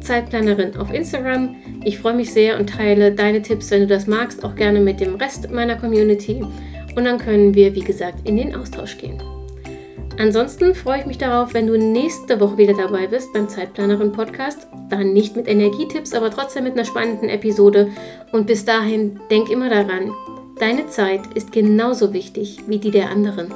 Zeitplanerin 0.00 0.76
auf 0.76 0.92
Instagram. 0.92 1.56
Ich 1.84 1.98
freue 1.98 2.14
mich 2.14 2.32
sehr 2.32 2.58
und 2.58 2.68
teile 2.68 3.12
deine 3.12 3.42
Tipps, 3.42 3.70
wenn 3.70 3.80
du 3.80 3.86
das 3.88 4.06
magst, 4.06 4.44
auch 4.44 4.54
gerne 4.54 4.80
mit 4.80 5.00
dem 5.00 5.16
Rest 5.16 5.50
meiner 5.50 5.74
Community. 5.74 6.44
Und 6.94 7.04
dann 7.04 7.18
können 7.18 7.54
wir, 7.54 7.74
wie 7.74 7.80
gesagt, 7.80 8.28
in 8.28 8.36
den 8.36 8.54
Austausch 8.54 8.98
gehen. 8.98 9.20
Ansonsten 10.18 10.74
freue 10.74 11.00
ich 11.00 11.06
mich 11.06 11.18
darauf, 11.18 11.54
wenn 11.54 11.66
du 11.66 11.78
nächste 11.78 12.40
Woche 12.40 12.58
wieder 12.58 12.74
dabei 12.74 13.06
bist 13.06 13.32
beim 13.32 13.48
Zeitplanerin 13.48 14.12
Podcast. 14.12 14.66
Dann 14.90 15.12
nicht 15.12 15.36
mit 15.36 15.46
Energietipps, 15.46 16.12
aber 16.12 16.30
trotzdem 16.30 16.64
mit 16.64 16.74
einer 16.74 16.84
spannenden 16.84 17.28
Episode. 17.28 17.90
Und 18.32 18.46
bis 18.46 18.64
dahin, 18.64 19.20
denk 19.30 19.48
immer 19.48 19.70
daran, 19.70 20.12
Deine 20.58 20.88
Zeit 20.88 21.20
ist 21.34 21.52
genauso 21.52 22.12
wichtig 22.12 22.58
wie 22.66 22.78
die 22.78 22.90
der 22.90 23.10
anderen. 23.10 23.54